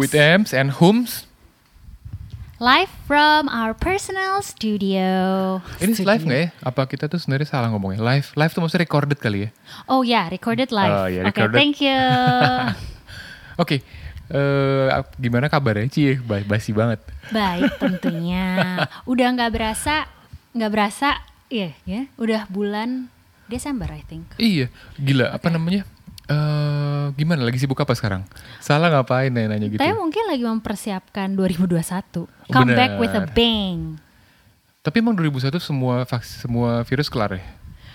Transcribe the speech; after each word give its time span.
With 0.00 0.16
Ems 0.16 0.56
and 0.56 0.72
Hums. 0.80 1.28
Live 2.56 2.88
from 3.04 3.52
our 3.52 3.76
personal 3.76 4.40
studio. 4.40 5.60
Ini 5.76 5.92
Studio. 5.92 6.08
live 6.08 6.22
nggak 6.24 6.40
ya? 6.40 6.48
Apa 6.64 6.88
kita 6.88 7.04
tuh 7.04 7.20
sebenarnya 7.20 7.48
salah 7.52 7.68
ngomongnya? 7.68 8.00
Live, 8.00 8.32
live 8.32 8.52
tuh 8.52 8.64
maksudnya 8.64 8.88
recorded 8.88 9.20
kali 9.20 9.44
ya? 9.44 9.48
Oh 9.84 10.00
ya, 10.00 10.24
recorded 10.32 10.72
live. 10.72 10.88
Oh, 10.88 11.04
ya, 11.04 11.20
Oke, 11.24 11.36
recorded. 11.36 11.56
thank 11.60 11.84
you. 11.84 12.00
Oke, 13.62 13.84
eh, 14.32 14.88
gimana 15.20 15.52
kabarnya 15.52 15.92
Cie? 15.92 16.16
Ba- 16.16 16.44
Basi 16.48 16.72
banget. 16.72 17.04
Baik 17.28 17.76
tentunya. 17.76 18.80
Udah 19.12 19.36
nggak 19.36 19.52
berasa, 19.52 20.08
nggak 20.56 20.72
berasa, 20.72 21.20
iya 21.52 21.76
ya. 21.84 22.08
Udah 22.16 22.48
bulan 22.48 23.12
Desember 23.52 23.92
I 23.92 24.00
think. 24.04 24.24
Iya, 24.40 24.72
gila. 24.96 25.28
Apa 25.32 25.52
namanya? 25.52 25.84
Eh, 26.30 27.04
gimana? 27.18 27.42
Lagi 27.42 27.58
sibuk 27.58 27.74
apa 27.76 27.90
sekarang? 27.92 28.22
Salah 28.62 28.86
ngapain 28.86 29.34
ya 29.34 29.50
nanya 29.50 29.66
gitu? 29.66 29.82
Tapi 29.82 29.94
mungkin 29.98 30.30
lagi 30.30 30.46
mempersiapkan 30.46 31.34
2021. 31.34 32.30
Come 32.46 32.70
back 32.70 32.92
with 33.02 33.10
a 33.10 33.26
Bener. 33.26 33.34
bang. 33.34 33.78
Tapi 34.80 34.96
emang 35.02 35.18
2001 35.18 35.58
semua 35.58 36.06
vaks, 36.06 36.46
semua 36.46 36.86
virus 36.86 37.10
kelar 37.10 37.34
ya? 37.34 37.42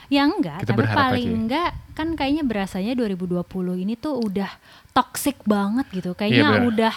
Ya 0.06 0.22
enggak, 0.22 0.62
Kita 0.62 0.78
tapi 0.78 0.86
paling 0.86 1.18
aja 1.18 1.18
ya. 1.26 1.34
enggak 1.34 1.70
kan 1.98 2.08
kayaknya 2.14 2.44
berasanya 2.46 2.94
2020 2.94 3.42
ini 3.82 3.98
tuh 3.98 4.22
udah 4.22 4.52
toxic 4.94 5.40
banget 5.48 5.88
gitu. 5.90 6.14
Iya, 6.14 6.18
Kayaknya 6.20 6.44
benar. 6.46 6.62
udah 6.70 6.94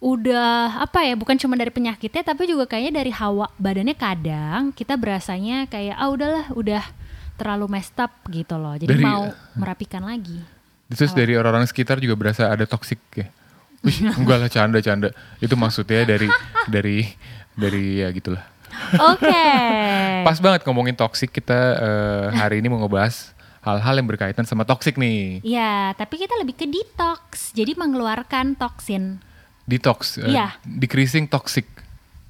udah 0.00 0.48
apa 0.84 1.04
ya, 1.04 1.16
bukan 1.16 1.36
cuma 1.36 1.56
dari 1.56 1.68
penyakitnya 1.68 2.22
tapi 2.22 2.44
juga 2.44 2.64
kayaknya 2.64 3.04
dari 3.04 3.12
hawa 3.12 3.48
badannya 3.56 3.96
kadang 3.96 4.72
kita 4.72 4.96
berasanya 4.96 5.68
kayak 5.68 5.96
ah 5.96 6.08
udahlah, 6.08 6.46
udah 6.52 6.84
terlalu 7.34 7.66
messed 7.68 7.98
up 7.98 8.12
gitu 8.28 8.54
loh. 8.54 8.74
Jadi 8.74 8.90
Dari- 8.90 9.04
mau 9.04 9.28
merapikan 9.54 10.02
lagi. 10.02 10.38
Terus 10.86 11.10
dari 11.10 11.34
orang-orang 11.34 11.66
sekitar 11.66 11.98
juga 11.98 12.14
berasa 12.14 12.46
ada 12.46 12.62
toxic 12.64 13.00
ya? 13.12 13.26
Wih, 13.82 13.98
enggak 14.20 14.38
lah 14.38 14.50
canda-canda. 14.50 15.08
Itu 15.38 15.56
maksudnya 15.56 16.04
dari 16.04 16.28
dari 16.66 17.08
dari 17.52 18.00
ya 18.00 18.08
gitulah. 18.10 18.44
Oke. 19.12 19.46
Pas 20.26 20.38
banget 20.38 20.62
ngomongin 20.64 20.94
toxic 20.94 21.30
kita 21.30 21.58
eh, 21.76 22.26
hari 22.32 22.62
ini 22.62 22.68
mau 22.68 22.78
ngebahas 22.78 23.34
hal-hal 23.64 23.94
yang 23.96 24.08
berkaitan 24.08 24.44
sama 24.44 24.62
toxic 24.62 25.00
nih. 25.00 25.40
Ya, 25.40 25.96
tapi 25.96 26.20
kita 26.20 26.36
lebih 26.36 26.52
ke 26.52 26.68
detox. 26.68 27.50
Jadi 27.52 27.72
mengeluarkan 27.74 28.54
toksin. 28.54 29.18
Detox, 29.64 30.20
eh, 30.20 30.28
Iya. 30.30 30.60
decreasing 30.62 31.24
toxic. 31.24 31.64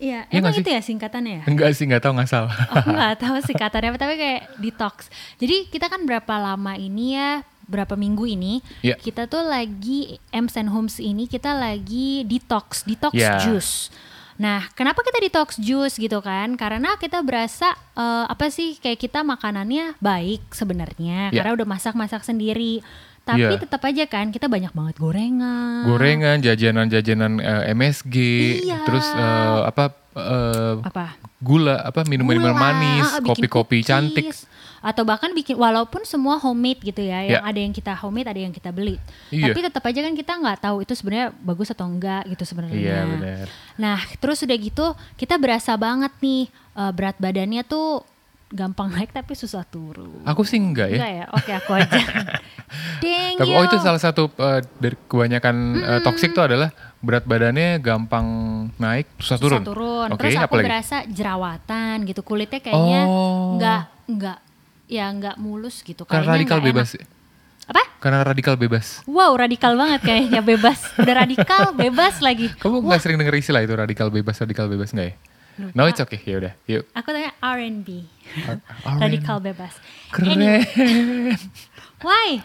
Iya, 0.04 0.20
Iya 0.28 0.36
emang 0.36 0.52
itu 0.52 0.68
ya 0.68 0.82
singkatannya 0.84 1.32
ya? 1.32 1.42
Enggak 1.48 1.72
sih, 1.72 1.88
enggak 1.88 2.02
tahu 2.04 2.12
nggak 2.12 2.28
salah. 2.28 2.52
Oh 2.52 2.84
nggak 2.84 3.14
tahu 3.16 3.36
sih 3.40 3.56
katanya 3.56 3.88
apa 3.88 3.98
tapi 3.98 4.14
kayak 4.14 4.42
detox. 4.60 5.08
Jadi 5.40 5.72
kita 5.72 5.88
kan 5.88 6.04
berapa 6.04 6.34
lama 6.36 6.76
ini 6.76 7.16
ya 7.16 7.40
berapa 7.64 7.96
minggu 7.96 8.28
ini 8.28 8.60
Iya. 8.84 9.00
kita 9.00 9.24
tuh 9.24 9.40
lagi 9.40 10.20
Ems 10.28 10.52
and 10.54 10.68
Homes 10.68 11.00
ini 11.00 11.24
kita 11.24 11.56
lagi 11.56 12.20
detox 12.28 12.84
detox 12.84 13.16
Iya. 13.16 13.40
juice. 13.40 13.88
Nah, 14.34 14.66
kenapa 14.74 15.00
kita 15.00 15.22
detox 15.22 15.56
juice 15.56 15.94
gitu 15.94 16.18
kan? 16.18 16.58
Karena 16.58 16.98
kita 16.98 17.22
berasa 17.22 17.72
eh, 17.94 18.26
apa 18.26 18.50
sih 18.50 18.76
kayak 18.76 19.00
kita 19.00 19.22
makanannya 19.22 19.94
baik 19.96 20.50
sebenarnya 20.50 21.30
Iya. 21.30 21.40
karena 21.40 21.56
udah 21.56 21.68
masak-masak 21.70 22.20
sendiri. 22.20 22.84
Tapi 23.24 23.40
Iya. 23.40 23.56
tetap 23.56 23.80
aja 23.80 24.04
kan 24.04 24.28
kita 24.28 24.46
banyak 24.46 24.68
banget 24.70 24.94
gorengan. 24.94 25.82
Gorengan, 25.82 26.38
jajanan-jajanan 26.38 27.40
eh, 27.40 27.72
MSG, 27.72 28.16
Iya. 28.62 28.84
terus 28.84 29.06
eh, 29.08 29.60
apa 29.64 29.84
eh, 30.14 30.74
Apa? 30.78 31.16
gula, 31.38 31.80
apa 31.80 32.04
minuman-minuman 32.04 32.52
manis, 32.54 33.08
kopi-kopi 33.20 33.80
cantik. 33.80 34.28
atau 34.80 35.00
bahkan 35.00 35.32
bikin 35.32 35.56
walaupun 35.56 36.04
semua 36.04 36.36
homemade 36.36 36.84
gitu 36.84 37.00
ya 37.00 37.24
yang 37.24 37.40
Ya. 37.40 37.48
ada 37.48 37.56
yang 37.56 37.72
kita 37.72 37.96
homemade 37.96 38.28
ada 38.28 38.36
yang 38.38 38.52
kita 38.52 38.68
beli 38.68 39.00
Iya. 39.32 39.48
tapi 39.48 39.64
tetap 39.64 39.80
aja 39.80 39.96
kan 39.98 40.12
kita 40.12 40.32
nggak 40.36 40.58
tahu 40.60 40.84
itu 40.84 40.92
sebenarnya 40.92 41.32
bagus 41.40 41.72
atau 41.72 41.88
enggak 41.88 42.28
gitu 42.28 42.44
sebenarnya 42.44 42.76
Iya, 42.76 42.98
benar. 43.08 43.46
nah 43.74 43.96
terus 44.14 44.44
udah 44.44 44.52
gitu 44.54 44.86
kita 45.16 45.40
berasa 45.40 45.72
banget 45.74 46.12
nih 46.20 46.52
eh, 46.52 46.92
berat 46.92 47.16
badannya 47.16 47.64
tuh 47.64 48.04
gampang 48.54 48.86
naik 48.88 49.10
tapi 49.10 49.34
susah 49.34 49.66
turun 49.66 50.22
Aku 50.22 50.40
sih 50.40 50.56
enggak 50.56 50.88
ya. 50.88 50.96
enggak 50.96 51.12
ya 51.12 51.24
oke 51.28 51.50
aku 51.52 51.70
aja 51.74 52.00
Deng 53.02 53.34
Tapi 53.36 53.50
oh 53.50 53.62
itu 53.62 53.76
salah 53.78 53.98
satu 53.98 54.30
eh, 54.32 54.62
dari 54.76 54.96
kebanyakan 55.00 55.54
eh, 55.76 56.00
toxic 56.00 56.30
itu 56.30 56.40
adalah 56.40 56.70
berat 56.98 57.22
badannya 57.22 57.78
gampang 57.78 58.26
naik 58.76 59.10
susah 59.16 59.36
turun. 59.36 59.60
susah 59.60 59.68
turun. 59.68 60.08
Oke, 60.08 60.20
Terus 60.20 60.34
aku 60.36 60.46
apalagi? 60.48 60.66
berasa 60.66 60.96
jerawatan 61.04 61.96
gitu 62.04 62.20
kulitnya 62.22 62.58
kayaknya 62.58 63.00
Oh. 63.04 63.54
nggak 63.54 63.82
nggak 64.08 64.38
ya 64.86 65.06
nggak 65.08 65.36
mulus 65.36 65.82
gitu. 65.82 66.02
Karena 66.04 66.34
radikal 66.34 66.58
bebas. 66.58 66.94
enak. 66.94 67.06
Apa? 67.66 67.82
Karena 67.98 68.18
radikal 68.22 68.54
bebas. 68.54 69.04
Wow 69.04 69.34
radikal 69.34 69.74
banget 69.74 70.00
kayaknya 70.02 70.40
bebas. 70.42 70.78
Udah 70.96 71.14
radikal 71.16 71.62
bebas 71.74 72.18
lagi. 72.20 72.48
Kamu 72.54 72.80
nggak 72.82 73.00
sering 73.00 73.16
denger 73.16 73.34
istilah 73.34 73.60
itu 73.60 73.72
radikal 73.72 74.08
bebas, 74.08 74.36
radikal 74.36 74.66
bebas 74.66 74.90
nggak 74.90 75.06
ya? 75.06 75.14
No, 75.72 75.86
it's 75.86 75.98
okay. 75.98 76.18
Ya 76.22 76.36
udah, 76.40 76.52
yuk. 76.66 76.82
Aku 76.90 77.08
tanya 77.10 77.30
R&B. 77.38 78.06
Radikal 79.02 79.38
bebas. 79.38 79.74
Keren. 80.10 80.34
Anyway, 80.34 80.62
why? 82.00 82.42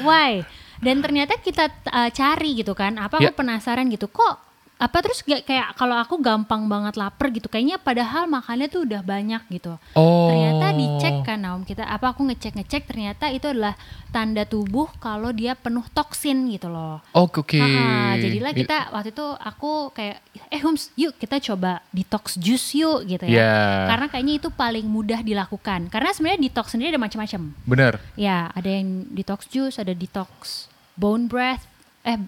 Why? 0.00 0.30
Dan 0.78 1.00
ternyata 1.00 1.36
kita 1.36 1.68
uh, 1.88 2.08
cari 2.08 2.56
gitu 2.56 2.72
kan. 2.72 2.96
Apa 2.96 3.18
Ya. 3.18 3.28
aku 3.28 3.40
penasaran 3.40 3.88
gitu. 3.88 4.06
Kok 4.06 4.45
apa 4.76 5.00
terus 5.00 5.24
gak 5.24 5.42
kayak 5.42 5.72
kalau 5.72 5.96
aku 5.96 6.20
gampang 6.20 6.68
banget 6.68 6.94
lapar 6.94 7.32
gitu 7.32 7.48
kayaknya 7.48 7.80
padahal 7.80 8.28
makannya 8.28 8.68
tuh 8.68 8.84
udah 8.84 9.00
banyak 9.00 9.40
gitu 9.48 9.72
Oh. 9.92 10.28
ternyata 10.28 10.66
dicek 10.70 11.24
kan 11.24 11.40
Naum 11.40 11.64
kita 11.64 11.80
apa 11.82 12.12
aku 12.12 12.20
ngecek 12.22 12.52
ngecek 12.54 12.82
ternyata 12.84 13.28
itu 13.28 13.48
adalah 13.48 13.72
tanda 14.10 14.44
tubuh 14.44 14.92
kalau 14.98 15.32
dia 15.32 15.56
penuh 15.56 15.80
toksin 15.88 16.44
gitu 16.50 16.68
loh 16.68 17.00
Oke, 17.10 17.40
oke. 17.40 17.56
Ah, 17.56 18.14
jadilah 18.14 18.52
kita 18.52 18.92
waktu 18.92 19.10
itu 19.10 19.24
aku 19.34 19.70
kayak 19.90 20.20
eh 20.46 20.60
Hums 20.60 20.92
yuk 20.92 21.16
kita 21.16 21.40
coba 21.42 21.80
detox 21.88 22.36
juice 22.36 22.76
yuk 22.76 23.00
gitu 23.06 23.24
ya 23.24 23.32
Ya. 23.32 23.56
karena 23.88 24.06
kayaknya 24.06 24.34
itu 24.36 24.48
paling 24.50 24.84
mudah 24.84 25.20
dilakukan 25.20 25.88
karena 25.88 26.12
sebenarnya 26.12 26.40
detox 26.42 26.76
sendiri 26.76 26.92
ada 26.92 27.00
macam-macam 27.00 27.40
Bener. 27.64 27.96
ya 28.12 28.52
ada 28.52 28.68
yang 28.68 29.08
detox 29.08 29.48
juice 29.48 29.80
ada 29.80 29.96
detox 29.96 30.68
bone 30.92 31.24
breath 31.26 31.64
eh 32.02 32.20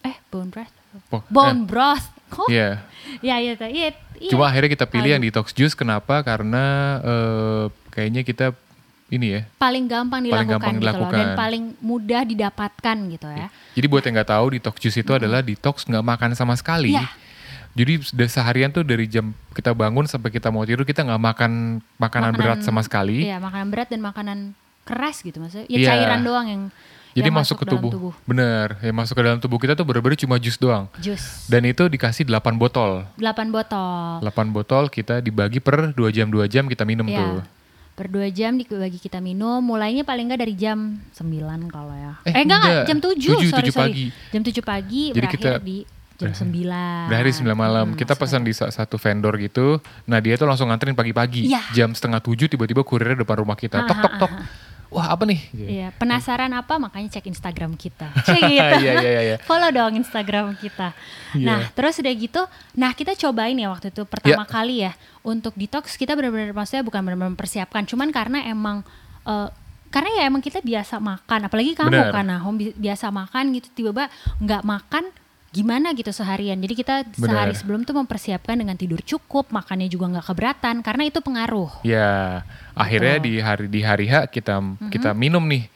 eh 0.00 0.14
bone 0.30 0.46
breath 0.48 0.77
Po- 1.06 1.22
bone 1.28 1.62
broth 1.62 2.02
kok 2.28 2.46
Iya. 2.46 2.82
ya 3.20 3.36
iya 3.38 3.54
iya 3.54 3.68
iya. 3.68 3.90
Cuma 4.28 4.44
akhirnya 4.44 4.68
kita 4.68 4.84
pilih 4.84 5.08
Aduh. 5.08 5.14
yang 5.14 5.22
detox 5.22 5.46
juice. 5.50 5.72
Kenapa? 5.72 6.20
Karena 6.20 6.64
eh, 7.00 7.64
kayaknya 7.88 8.22
kita 8.22 8.46
ini 9.08 9.26
ya. 9.30 9.42
paling 9.56 9.86
gampang 9.86 10.20
Paling 10.20 10.26
dilakukan 10.44 10.52
gampang 10.52 10.74
gitu 10.74 10.84
loh 10.84 10.84
dan 10.84 11.00
dilakukan. 11.08 11.28
paling 11.34 11.62
mudah 11.80 12.22
didapatkan 12.22 12.96
gitu 13.08 13.24
ya 13.26 13.48
Jadi 13.72 13.86
buat 13.88 14.02
yang 14.02 14.14
nggak 14.14 14.30
tahu, 14.30 14.46
detox 14.52 14.74
juice 14.76 14.98
itu 14.98 15.12
adalah 15.12 15.40
detox 15.40 15.76
nggak 15.82 16.04
makan 16.04 16.30
sama 16.34 16.52
sekali. 16.52 16.92
Iya. 16.92 17.08
Jadi 17.72 17.92
seharian 18.26 18.68
tuh 18.68 18.82
dari 18.82 19.06
jam 19.06 19.30
kita 19.54 19.70
bangun 19.70 20.04
sampai 20.04 20.28
kita 20.28 20.50
mau 20.50 20.60
tidur 20.62 20.82
kita 20.82 21.06
nggak 21.06 21.22
makan 21.22 21.52
makanan, 21.94 22.34
berat 22.34 22.58
sama 22.60 22.82
sekali. 22.82 23.22
Iya, 23.24 23.38
makanan 23.38 23.70
berat 23.70 23.88
dan 23.88 24.02
makanan 24.02 24.38
keras 24.82 25.22
gitu 25.22 25.38
maksudnya. 25.38 25.68
Ya 25.68 25.78
Iya. 25.78 25.88
cairan 25.88 26.20
doang 26.20 26.46
yang 26.46 26.62
Jadi 27.18 27.28
yang 27.28 27.36
masuk 27.36 27.56
ke 27.56 27.64
dalam 27.64 27.82
tubuh. 27.84 28.12
Bener, 28.22 28.66
yang 28.80 28.94
masuk 28.94 29.12
ke 29.12 29.22
dalam 29.22 29.38
tubuh 29.38 29.58
kita 29.58 29.72
tuh 29.72 29.82
bener-bener 29.82 30.16
cuma 30.16 30.36
jus 30.36 30.54
doang. 30.54 30.86
Jus. 30.96 31.44
Dan 31.44 31.64
itu 31.64 31.84
dikasih 31.84 32.22
8 32.22 32.54
botol. 32.54 33.02
8 33.14 33.48
botol. 33.48 34.18
8 34.20 34.28
botol 34.48 34.86
kita 34.86 35.18
dibagi 35.18 35.58
per 35.58 35.90
2 35.90 36.08
jam 36.08 36.26
2 36.26 36.46
jam 36.46 36.64
kita 36.64 36.82
minum 36.82 37.04
Iya. 37.04 37.18
tuh. 37.18 37.40
Per 37.92 38.06
2 38.06 38.30
jam 38.30 38.54
dibagi 38.54 38.96
kita 38.96 39.18
minum, 39.18 39.58
mulainya 39.58 40.02
paling 40.02 40.24
enggak 40.24 40.40
dari 40.40 40.54
jam 40.54 41.02
9 41.10 41.66
kalau 41.66 41.90
ya. 41.90 42.14
Eh, 42.22 42.30
Eh, 42.32 42.42
enggak, 42.42 42.60
enggak, 42.60 42.84
jam 42.86 42.98
7, 43.00 43.10
Tujuh, 43.10 43.34
sorry, 43.44 43.50
tujuh 43.60 43.72
sorry. 43.72 43.90
pagi. 43.90 44.06
Jam 44.30 44.42
7 44.42 44.62
pagi 44.62 45.02
Jadi 45.08 45.18
berakhir 45.18 45.38
kita- 45.40 45.58
di 45.60 45.76
jam 46.14 46.30
9. 46.32 47.06
Dari 47.08 47.30
9 47.32 47.54
malam 47.54 47.86
Hmm, 47.88 47.96
kita 47.96 48.14
pesan 48.14 48.42
di 48.42 48.50
sa- 48.50 48.70
satu 48.70 48.96
vendor 48.96 49.34
gitu. 49.36 49.78
Nah 50.04 50.18
dia 50.18 50.34
tuh 50.34 50.46
langsung 50.46 50.66
nganterin 50.66 50.94
pagi-pagi. 50.94 51.46
Iya. 51.46 51.62
Jam 51.72 51.90
setengah 51.90 52.18
tujuh 52.18 52.46
tiba-tiba 52.46 52.82
kurirnya 52.82 53.18
depan 53.18 53.38
rumah 53.38 53.54
kita. 53.54 53.82
Tok 53.82 53.98
tok 53.98 54.14
tok. 54.20 54.32
Wah 54.88 55.12
apa 55.12 55.22
nih? 55.22 55.40
Iya, 55.52 55.88
penasaran 55.94 56.48
apa 56.50 56.76
makanya 56.76 57.12
cek 57.12 57.28
Instagram 57.28 57.76
kita. 57.76 58.08
Cek 58.22 58.40
gitu. 58.48 58.56
Iya, 58.56 58.80
iya, 58.80 58.92
iya, 58.98 59.20
iya. 59.22 59.36
Follow 59.38 59.68
dong 59.68 59.94
Instagram 59.94 60.56
kita. 60.56 60.96
Iya. 61.32 61.44
Nah, 61.44 61.60
terus 61.70 61.96
udah 61.96 62.08
gitu, 62.10 62.40
nah 62.72 62.90
kita 62.90 63.12
cobain 63.14 63.52
ya 63.52 63.68
waktu 63.68 63.88
itu 63.88 64.02
pertama 64.02 64.42
Iya. 64.42 64.50
kali 64.50 64.74
ya 64.80 64.92
untuk 65.22 65.52
detox 65.54 65.92
kita 65.94 66.12
benar-benar 66.12 66.50
maksudnya 66.50 66.80
bukan 66.80 67.00
benar-benar 67.02 67.30
mempersiapkan, 67.30 67.84
cuman 67.84 68.08
karena 68.08 68.44
emang 68.44 68.80
eh, 69.22 69.48
karena 69.88 70.08
ya 70.14 70.22
emang 70.24 70.40
kita 70.40 70.60
biasa 70.60 70.96
makan, 70.98 71.40
apalagi 71.44 71.72
kamu 71.72 71.88
Bener. 71.90 72.08
kan 72.10 72.24
Nahom 72.24 72.54
bi- 72.54 72.72
biasa 72.74 73.08
makan 73.08 73.52
gitu 73.52 73.68
tiba-tiba 73.74 74.08
nggak 74.38 74.62
makan 74.62 75.04
gimana 75.58 75.90
gitu 75.90 76.08
seharian. 76.08 76.54
Jadi 76.56 76.74
kita 76.76 76.94
sehari 77.10 77.50
Bener. 77.50 77.58
sebelum 77.58 77.80
tuh 77.82 77.96
mempersiapkan 77.96 78.54
dengan 78.54 78.74
tidur 78.74 79.02
cukup, 79.02 79.50
makannya 79.50 79.86
juga 79.86 80.06
nggak 80.08 80.26
keberatan 80.26 80.76
karena 80.80 81.02
itu 81.04 81.18
pengaruh. 81.18 81.82
Ya, 81.82 82.46
akhirnya 82.72 83.18
Gitu. 83.18 83.26
di 83.26 83.32
hari 83.38 83.66
di 83.66 83.80
hari 83.80 84.06
H 84.06 84.28
kita 84.28 84.62
kita 84.88 85.10
minum 85.12 85.42
nih. 85.42 85.66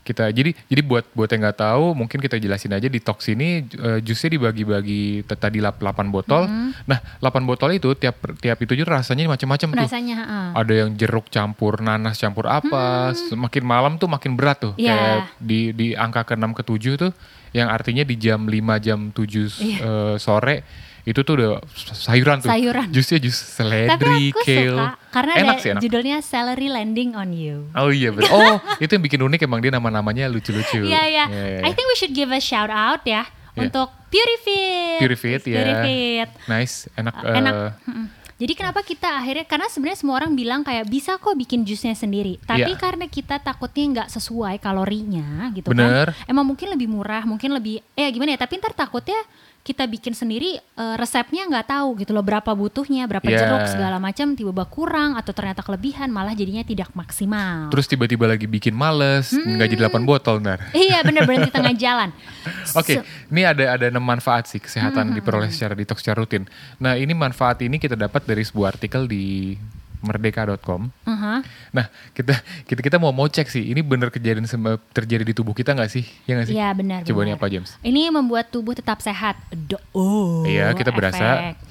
Kita 0.00 0.28
jadi 0.28 0.52
jadi 0.68 0.84
buat 0.84 1.08
buat 1.10 1.24
yang 1.26 1.40
nggak 1.42 1.64
tahu 1.64 1.96
mungkin 1.96 2.20
kita 2.20 2.36
jelasin 2.36 2.68
aja 2.70 2.86
detox 2.86 3.24
ini 3.26 3.64
eh, 3.64 4.04
jusnya 4.04 4.36
dibagi-bagi 4.36 5.24
tadi 5.24 5.58
lap- 5.58 5.80
8 5.80 6.12
botol. 6.12 6.44
Nah, 6.84 7.00
8 7.18 7.40
botol 7.42 7.72
itu 7.72 7.88
tiap 7.96 8.20
tiap 8.36 8.60
itu 8.60 8.76
juga 8.76 9.00
rasanya 9.00 9.24
macam-macam 9.26 9.68
tuh. 9.72 9.80
Rasanya 9.80 10.14
heeh. 10.20 10.46
Ada 10.60 10.72
yang 10.76 10.90
jeruk 10.92 11.32
campur 11.32 11.80
nanas 11.80 12.20
campur 12.20 12.44
apa. 12.44 13.16
Semakin 13.16 13.64
malam 13.64 13.96
tuh 13.96 14.04
makin 14.04 14.36
berat 14.36 14.60
tuh. 14.60 14.72
Iya. 14.76 14.92
Kayak 14.92 15.16
di 15.40 15.60
di 15.72 15.86
angka 15.96 16.20
ke-6 16.28 16.52
ke 16.52 16.62
7 16.62 17.00
tuh 17.00 17.12
yang 17.54 17.70
artinya 17.70 18.02
di 18.02 18.18
jam 18.18 18.44
5 18.44 18.52
jam 18.76 18.98
7 19.08 19.62
Iya. 19.62 19.78
eh, 19.78 20.14
sore 20.18 20.56
itu 21.04 21.20
tuh 21.20 21.36
udah 21.36 21.50
sayuran 21.92 22.40
tuh. 22.40 22.48
Sayuran. 22.48 22.88
Jusnya 22.88 23.20
jus 23.20 23.36
Tapi 23.36 23.52
seledri, 23.54 24.32
aku 24.32 24.40
kale. 24.40 24.56
suka 24.66 24.86
karena 25.12 25.32
enak 25.36 25.54
ada 25.54 25.60
sih 25.60 25.68
enak. 25.70 25.80
judulnya 25.84 26.16
Celery 26.18 26.68
Landing 26.68 27.10
on 27.12 27.30
You. 27.30 27.56
Oh 27.72 27.88
iya 27.88 28.08
betul. 28.08 28.32
Oh 28.34 28.56
itu 28.80 28.88
yang 28.90 29.04
bikin 29.04 29.20
unik 29.20 29.40
emang 29.44 29.60
dia 29.60 29.68
nama-namanya 29.70 30.26
lucu-lucu. 30.26 30.80
Iya 30.82 31.02
iya. 31.04 31.24
Iya, 31.28 31.44
iya, 31.46 31.58
I 31.60 31.68
iya. 31.68 31.72
think 31.72 31.86
we 31.86 31.94
should 31.94 32.12
give 32.12 32.28
a 32.28 32.40
shout 32.40 32.68
out 32.68 33.04
ya 33.04 33.28
Iya. 33.54 33.68
untuk 33.68 33.86
Purifit. 34.08 34.98
Purifit, 34.98 35.42
ya. 35.44 35.58
Purifit. 35.60 36.28
Nice, 36.46 36.88
enak. 36.94 37.14
Uh, 37.14 37.34
enak. 37.34 37.54
Mm-mm. 37.84 38.06
Jadi 38.34 38.52
kenapa 38.58 38.82
kita 38.82 39.22
akhirnya 39.22 39.46
karena 39.46 39.66
sebenarnya 39.70 39.98
semua 40.02 40.18
orang 40.18 40.34
bilang 40.34 40.66
kayak 40.66 40.90
bisa 40.90 41.14
kok 41.22 41.38
bikin 41.38 41.62
jusnya 41.62 41.94
sendiri, 41.94 42.42
tapi 42.42 42.74
Iya. 42.74 42.80
karena 42.80 43.06
kita 43.06 43.38
takutnya 43.38 43.84
nggak 43.94 44.08
sesuai 44.10 44.58
kalorinya 44.58 45.54
gitu 45.54 45.70
Bener. 45.70 46.10
kan. 46.10 46.26
Emang 46.26 46.42
mungkin 46.42 46.66
lebih 46.74 46.90
murah, 46.90 47.22
mungkin 47.22 47.54
lebih 47.54 47.78
eh 47.94 48.10
gimana 48.10 48.34
ya, 48.34 48.42
tapi 48.42 48.58
ntar 48.58 48.74
takutnya 48.74 49.18
kita 49.64 49.88
bikin 49.88 50.12
sendiri 50.12 50.60
eh, 50.60 50.94
resepnya 50.94 51.48
nggak 51.48 51.72
tahu 51.72 51.96
gitu 51.96 52.12
loh 52.12 52.20
berapa 52.20 52.52
butuhnya, 52.52 53.08
berapa 53.08 53.24
Iya. 53.24 53.40
jeruk 53.40 53.64
segala 53.66 53.96
macam 53.96 54.36
tiba-tiba 54.36 54.68
kurang 54.68 55.16
atau 55.16 55.32
ternyata 55.32 55.64
kelebihan 55.64 56.12
malah 56.12 56.36
jadinya 56.36 56.60
tidak 56.60 56.92
maksimal. 56.92 57.72
terus 57.72 57.88
tiba-tiba 57.88 58.28
lagi 58.28 58.44
bikin 58.44 58.76
males, 58.76 59.32
nggak 59.32 59.64
jadi 59.66 59.88
8 59.88 60.04
botol 60.04 60.36
ntar. 60.38 60.60
iya 60.76 61.00
bener 61.00 61.24
berhenti 61.24 61.48
tengah 61.48 61.72
jalan. 61.72 62.12
Oke, 62.78 63.00
So- 63.00 63.04
ini 63.32 63.42
ada 63.42 63.80
ada 63.80 63.88
enam 63.88 64.04
manfaat 64.04 64.44
sih 64.46 64.60
kesehatan 64.60 65.16
diperoleh 65.16 65.48
secara 65.48 65.72
detox 65.72 66.04
secara 66.04 66.20
rutin. 66.20 66.44
Nah 66.76 66.94
ini 66.94 67.16
manfaat 67.16 67.64
ini 67.64 67.80
kita 67.80 67.96
dapat 67.96 68.20
dari 68.28 68.44
sebuah 68.44 68.76
artikel 68.76 69.08
di 69.08 69.56
merdeka.com. 70.04 70.92
Aha. 71.04 71.40
Nah 71.72 71.86
kita 72.12 72.36
kita 72.64 72.80
kita 72.80 72.96
mau 72.96 73.10
mau 73.10 73.24
cek 73.24 73.48
sih, 73.48 73.64
ini 73.66 73.80
bener 73.80 74.08
kejadian 74.08 74.44
terjadi 74.92 75.24
di 75.24 75.32
tubuh 75.32 75.50
kita 75.50 75.72
nggak 75.72 75.90
sih? 75.90 76.04
Ya 76.24 76.36
nggak 76.36 76.46
sih? 76.46 76.54
Iya 76.54 76.68
benar. 76.72 77.00
Coba 77.02 77.20
ini 77.24 77.32
benar. 77.32 77.40
apa 77.40 77.46
James? 77.48 77.70
Ini 77.80 78.02
membuat 78.12 78.52
tubuh 78.52 78.76
tetap 78.76 79.00
sehat. 79.00 79.40
Do- 79.50 79.80
oh. 79.90 80.44
Iya, 80.44 80.76
kita 80.76 80.92
efek. 80.92 80.98
berasa. 81.00 81.26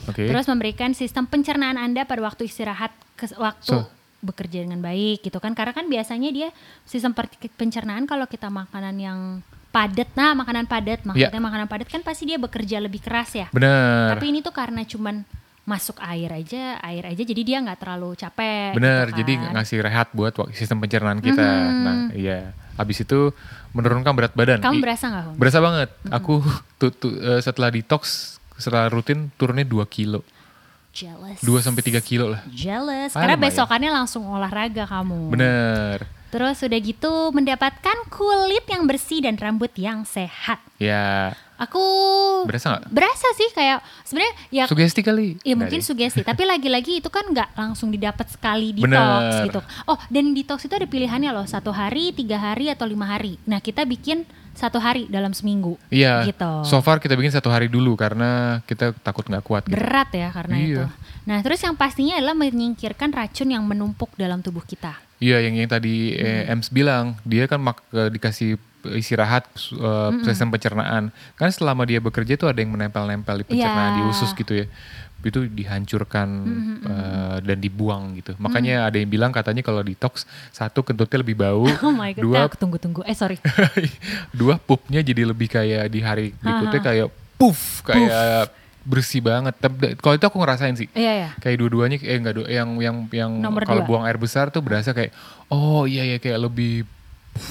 Oke. 0.09 0.25
Terus 0.25 0.45
memberikan 0.49 0.91
sistem 0.91 1.23
pencernaan 1.23 1.77
Anda 1.77 2.03
pada 2.03 2.25
waktu 2.25 2.49
istirahat 2.49 2.89
ke 3.13 3.29
waktu 3.37 3.77
So. 3.77 3.87
bekerja 4.19 4.65
dengan 4.65 4.81
baik 4.81 5.21
gitu 5.21 5.37
kan. 5.37 5.53
Karena 5.53 5.71
kan 5.71 5.85
biasanya 5.85 6.33
dia 6.33 6.49
sistem 6.83 7.13
pencernaan 7.53 8.09
kalau 8.09 8.25
kita 8.25 8.49
makanan 8.49 8.95
yang 8.97 9.19
padat. 9.69 10.09
Nah, 10.13 10.37
makanan 10.37 10.69
padat 10.69 11.01
maksudnya 11.01 11.33
Iya. 11.33 11.41
makanan 11.41 11.65
padat 11.65 11.89
kan 11.89 12.01
pasti 12.05 12.29
dia 12.29 12.37
bekerja 12.37 12.77
lebih 12.77 13.01
keras 13.01 13.33
ya. 13.33 13.47
Bener. 13.49 14.13
Tapi 14.13 14.29
ini 14.29 14.39
tuh 14.39 14.53
karena 14.53 14.85
cuman 14.85 15.25
masuk 15.63 15.95
air 16.03 16.27
aja, 16.27 16.75
air 16.83 17.03
aja 17.07 17.23
jadi 17.23 17.41
dia 17.41 17.57
nggak 17.63 17.79
terlalu 17.79 18.19
capek. 18.19 18.75
Bener, 18.75 19.09
gitu 19.09 19.23
jadi 19.23 19.33
kan. 19.39 19.51
ngasih 19.55 19.77
rehat 19.79 20.07
buat 20.11 20.35
sistem 20.51 20.83
pencernaan 20.83 21.23
kita. 21.23 21.39
Mhm. 21.39 21.83
Nah, 21.83 21.95
iya. 22.11 22.51
Habis 22.75 23.05
itu 23.05 23.31
menurunkan 23.71 24.11
berat 24.11 24.33
badan. 24.35 24.59
Kamu 24.59 24.83
berasa 24.83 25.05
nggak? 25.07 25.25
Berasa 25.39 25.59
banget. 25.63 25.89
Aku 26.11 26.43
tuh, 26.79 26.91
tuh, 26.91 27.13
eh, 27.15 27.39
setelah 27.39 27.71
detox, 27.71 28.35
setelah 28.59 28.91
rutin 28.91 29.31
turunnya 29.39 29.63
2 29.63 29.85
kilo. 29.87 30.19
Jealous. 30.93 31.39
2 31.41 31.57
sampai 31.63 31.81
3 31.81 32.01
kilo 32.05 32.29
lah. 32.37 32.41
Jealous. 32.51 33.17
Ah, 33.17 33.25
Karena 33.25 33.33
lumayan. 33.33 33.49
besokannya 33.49 33.91
langsung 33.93 34.23
olahraga 34.29 34.85
kamu. 34.85 35.31
Bener. 35.31 36.05
Terus 36.33 36.57
udah 36.59 36.79
gitu 36.81 37.13
mendapatkan 37.29 37.97
kulit 38.09 38.65
yang 38.65 38.83
bersih 38.83 39.21
dan 39.21 39.37
rambut 39.37 39.69
yang 39.77 40.01
sehat. 40.01 40.57
Ya, 40.81 41.37
Aku 41.55 41.79
berasa 42.43 42.75
nggak? 42.75 42.89
berasa 42.89 43.27
sih 43.33 43.47
kayak 43.53 43.79
sebenarnya 44.01 44.33
ya 44.49 44.63
Sugesti 44.65 44.99
kali. 44.99 45.37
Ya 45.39 45.53
Nggak 45.53 45.57
mungkin 45.61 45.79
deh. 45.79 45.85
sugesti, 45.85 46.21
tapi 46.27 46.43
lagi-lagi 46.43 46.97
itu 46.97 47.07
kan 47.07 47.23
nggak 47.23 47.53
langsung 47.53 47.87
didapat 47.87 48.25
sekali 48.27 48.73
detox 48.73 48.89
Bener. 48.89 49.45
gitu. 49.47 49.59
Oh 49.85 49.99
dan 50.09 50.33
detox 50.33 50.65
itu 50.65 50.73
ada 50.73 50.83
pilihannya 50.83 51.29
loh, 51.29 51.45
satu 51.45 51.69
hari, 51.69 52.09
tiga 52.11 52.41
hari 52.41 52.67
atau 52.67 52.83
lima 52.83 53.05
hari. 53.05 53.37
Nah 53.45 53.61
kita 53.61 53.85
bikin 53.85 54.25
satu 54.51 54.77
hari 54.77 55.05
dalam 55.07 55.31
seminggu. 55.31 55.77
Iya. 55.87 56.25
Gitu. 56.25 56.51
So 56.65 56.81
far 56.81 56.97
kita 56.97 57.13
bikin 57.13 57.31
satu 57.31 57.47
hari 57.47 57.69
dulu 57.69 57.93
karena 57.93 58.59
kita 58.63 58.91
takut 58.97 59.23
nggak 59.23 59.41
kuat. 59.41 59.63
Gitu. 59.63 59.77
Berat 59.77 60.09
ya 60.09 60.33
karena 60.33 60.55
Iya. 60.57 60.65
itu. 60.65 60.83
Nah 61.23 61.37
terus 61.39 61.61
yang 61.61 61.77
pastinya 61.77 62.17
adalah 62.17 62.35
menyingkirkan 62.35 63.13
racun 63.13 63.47
yang 63.47 63.63
menumpuk 63.63 64.09
dalam 64.13 64.41
tubuh 64.41 64.65
kita. 64.65 64.97
Iya, 65.17 65.37
yang 65.39 65.55
yang 65.55 65.67
tadi 65.67 66.13
eh, 66.13 66.43
Hmm. 66.43 66.53
Ems 66.53 66.67
bilang, 66.67 67.05
dia 67.23 67.45
kan 67.45 67.57
mak- 67.57 67.85
eh, 67.89 68.09
dikasih 68.09 68.57
istirahat 68.91 69.47
eh, 69.71 70.09
sistem 70.21 70.49
pencernaan. 70.49 71.07
Kan 71.33 71.49
selama 71.49 71.83
dia 71.83 71.97
bekerja 71.97 72.35
tuh 72.35 72.47
ada 72.47 72.57
yang 72.57 72.71
menempel-nempel 72.71 73.39
di 73.39 73.45
pencernaan 73.45 73.91
Iya. 73.93 73.97
di 73.97 74.09
usus 74.09 74.31
gitu 74.31 74.53
ya. 74.53 74.67
Itu 75.23 75.47
dihancurkan 75.47 76.27
eh, 76.83 77.37
dan 77.39 77.57
dibuang 77.57 78.11
gitu. 78.13 78.35
Makanya 78.37 78.85
ada 78.85 78.97
yang 78.97 79.07
bilang 79.07 79.31
katanya 79.31 79.61
kalau 79.61 79.79
detox 79.79 80.27
satu 80.51 80.83
kentutnya 80.83 81.23
lebih 81.23 81.37
bau, 81.37 81.63
Oh 81.79 81.93
my 81.93 82.11
god, 82.11 82.19
dua 82.19 82.39
tunggu-tunggu. 82.49 83.01
Eh 83.03 83.15
sorry. 83.15 83.39
dua 84.35 84.59
pupnya 84.59 84.99
jadi 84.99 85.23
lebih 85.25 85.47
kayak 85.47 85.87
di 85.87 85.99
hari 85.99 86.35
berikutnya 86.35 86.81
kayak 86.81 87.07
puff 87.33 87.79
kayak 87.83 88.51
bersih 88.83 89.23
banget. 89.23 89.55
Tapi 89.59 89.95
kalau 89.99 90.15
itu 90.15 90.25
aku 90.27 90.37
ngerasain 90.39 90.75
sih. 90.75 90.87
Iya 90.93 91.13
ya. 91.15 91.29
Kayak 91.39 91.57
dua-duanya 91.63 91.97
eh 92.03 92.17
enggak 92.19 92.35
dua 92.39 92.47
yang 92.51 92.69
yang 92.79 92.95
yang 93.11 93.31
kalau 93.63 93.83
buang 93.87 94.03
air 94.03 94.19
besar 94.19 94.51
tuh 94.51 94.63
berasa 94.63 94.91
kayak 94.91 95.15
oh 95.51 95.87
iya 95.87 96.03
ya 96.05 96.17
kayak 96.19 96.39
lebih 96.51 96.87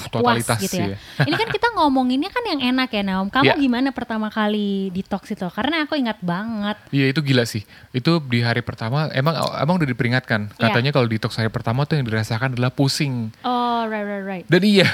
totalitas 0.09 0.57
puas 0.57 0.63
gitu 0.63 0.75
ya. 0.79 0.87
ya. 0.95 0.97
Ini 1.27 1.35
kan 1.35 1.49
kita 1.49 1.67
ngomonginnya 1.75 2.31
kan 2.31 2.43
yang 2.47 2.61
enak 2.73 2.89
ya 2.89 3.03
Naom. 3.03 3.27
Kamu 3.27 3.43
Iya. 3.43 3.55
gimana 3.57 3.89
pertama 3.91 4.27
kali 4.27 4.89
detox 4.89 5.27
itu? 5.29 5.43
Karena 5.51 5.83
aku 5.83 5.93
ingat 5.93 6.19
banget. 6.19 6.77
Iya 6.89 7.11
itu 7.11 7.19
gila 7.19 7.43
sih. 7.43 7.67
Itu 7.91 8.17
di 8.19 8.39
hari 8.39 8.61
pertama 8.61 9.11
emang 9.11 9.35
emang 9.55 9.75
udah 9.77 9.85
diperingatkan. 9.85 10.49
Iya. 10.49 10.71
Katanya 10.71 10.91
kalau 10.91 11.07
detox 11.07 11.35
hari 11.35 11.47
pertama 11.47 11.83
tuh 11.83 11.95
yang 11.95 12.07
dirasakan 12.07 12.55
adalah 12.55 12.71
pusing. 12.71 13.29
Oh 13.43 13.83
right 13.85 14.03
right 14.03 14.23
right. 14.23 14.45
Dan 14.47 14.61
iya. 14.63 14.87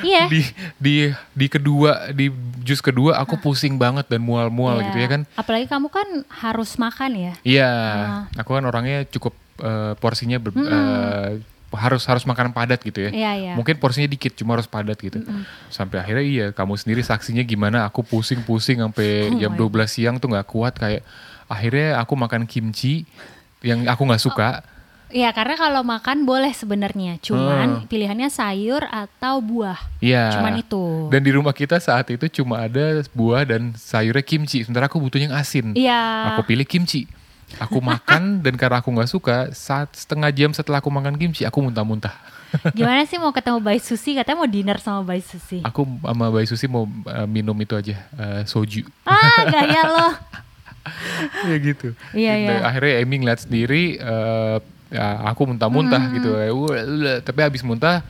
Iya. 0.00 0.22
di 0.32 0.40
di 0.76 0.94
di 1.32 1.46
kedua 1.48 2.12
di 2.12 2.28
jus 2.60 2.78
kedua 2.78 3.16
aku 3.16 3.40
pusing 3.40 3.76
banget 3.76 4.06
dan 4.06 4.20
mual-mual 4.20 4.78
Iya. 4.78 4.86
gitu 4.86 4.98
ya 4.98 5.08
kan. 5.08 5.20
Apalagi 5.34 5.66
kamu 5.66 5.88
kan 5.88 6.08
harus 6.30 6.76
makan 6.76 7.10
ya. 7.14 7.32
Iya, 7.40 7.70
Ah. 7.70 8.22
aku 8.36 8.52
kan 8.52 8.64
orangnya 8.64 9.08
cukup 9.08 9.32
eh, 9.58 9.92
porsinya 9.96 10.38
ber- 10.38 10.54
eh, 10.54 11.42
harus 11.68 12.00
harus 12.08 12.24
makanan 12.24 12.56
padat 12.56 12.80
gitu 12.80 13.04
ya. 13.04 13.10
Iya, 13.12 13.32
iya. 13.36 13.52
Mungkin 13.52 13.76
porsinya 13.76 14.08
dikit, 14.08 14.32
cuma 14.32 14.56
harus 14.56 14.64
padat 14.64 14.96
gitu. 14.96 15.20
Sampai 15.68 16.00
akhirnya 16.00 16.24
iya, 16.24 16.46
kamu 16.56 16.80
sendiri 16.80 17.04
saksinya 17.04 17.44
gimana 17.44 17.84
aku 17.84 18.00
pusing-pusing 18.00 18.80
sampai 18.80 19.28
Oh 19.28 19.36
jam 19.36 19.52
my 19.52 19.84
12 19.84 19.84
siang 19.88 20.16
tuh 20.16 20.32
nggak 20.32 20.48
kuat 20.48 20.80
kayak 20.80 21.04
akhirnya 21.44 22.00
aku 22.00 22.16
makan 22.16 22.48
kimchi 22.48 23.04
yang 23.60 23.84
aku 23.84 24.08
nggak 24.08 24.22
suka. 24.22 24.64
Iya 25.08 25.32
karena 25.32 25.56
kalau 25.56 25.80
makan 25.80 26.28
boleh 26.28 26.52
sebenarnya. 26.52 27.16
Cuman 27.24 27.80
Hmm. 27.80 27.84
pilihannya 27.88 28.28
sayur 28.28 28.84
atau 28.84 29.40
buah. 29.40 29.80
Iya. 30.04 30.36
Cuman 30.36 30.60
itu. 30.60 31.08
Dan 31.08 31.24
di 31.24 31.32
rumah 31.32 31.56
kita 31.56 31.80
saat 31.80 32.12
itu 32.12 32.28
cuma 32.28 32.60
ada 32.60 33.00
buah 33.16 33.48
dan 33.48 33.72
sayurnya 33.72 34.20
kimchi. 34.20 34.68
Sementara 34.68 34.84
aku 34.84 35.00
butuhnya 35.00 35.32
yang 35.32 35.36
asin. 35.40 35.72
Iya. 35.72 36.36
Aku 36.36 36.44
pilih 36.44 36.68
kimchi. 36.68 37.08
Aku 37.56 37.80
makan 37.80 38.22
dan 38.44 38.54
karena 38.60 38.84
aku 38.84 38.92
nggak 38.92 39.08
suka, 39.08 39.36
saat 39.56 39.88
setengah 39.96 40.28
jam 40.30 40.50
setelah 40.52 40.84
aku 40.84 40.92
makan 40.92 41.16
kimchi, 41.16 41.48
aku 41.48 41.64
muntah-muntah. 41.64 42.12
Gimana 42.76 43.04
sih 43.04 43.20
mau 43.20 43.32
ketemu 43.32 43.60
Bayi 43.60 43.80
Susi? 43.80 44.16
Katanya 44.16 44.40
mau 44.40 44.48
dinner 44.48 44.80
sama 44.80 45.04
Bayi 45.04 45.20
Susi. 45.20 45.60
Aku 45.64 45.84
sama 45.84 46.32
Bayi 46.32 46.48
Susi 46.48 46.64
mau 46.64 46.84
uh, 46.84 47.28
minum 47.28 47.52
itu 47.60 47.76
aja, 47.76 47.96
uh, 48.16 48.40
soju. 48.44 48.88
Ah 49.04 49.44
gaya 49.48 49.82
loh. 49.84 50.12
ya 51.52 51.56
gitu. 51.60 51.92
Iya, 52.16 52.32
iya. 52.40 52.54
Akhirnya 52.64 53.04
Amy 53.04 53.20
ngeliat 53.20 53.44
sendiri, 53.44 54.00
uh, 54.00 54.56
ya, 54.88 55.06
aku 55.28 55.44
muntah-muntah 55.44 56.00
Hmm. 56.00 56.14
gitu. 56.16 56.30
Tapi 57.20 57.40
habis 57.44 57.60
muntah, 57.60 58.00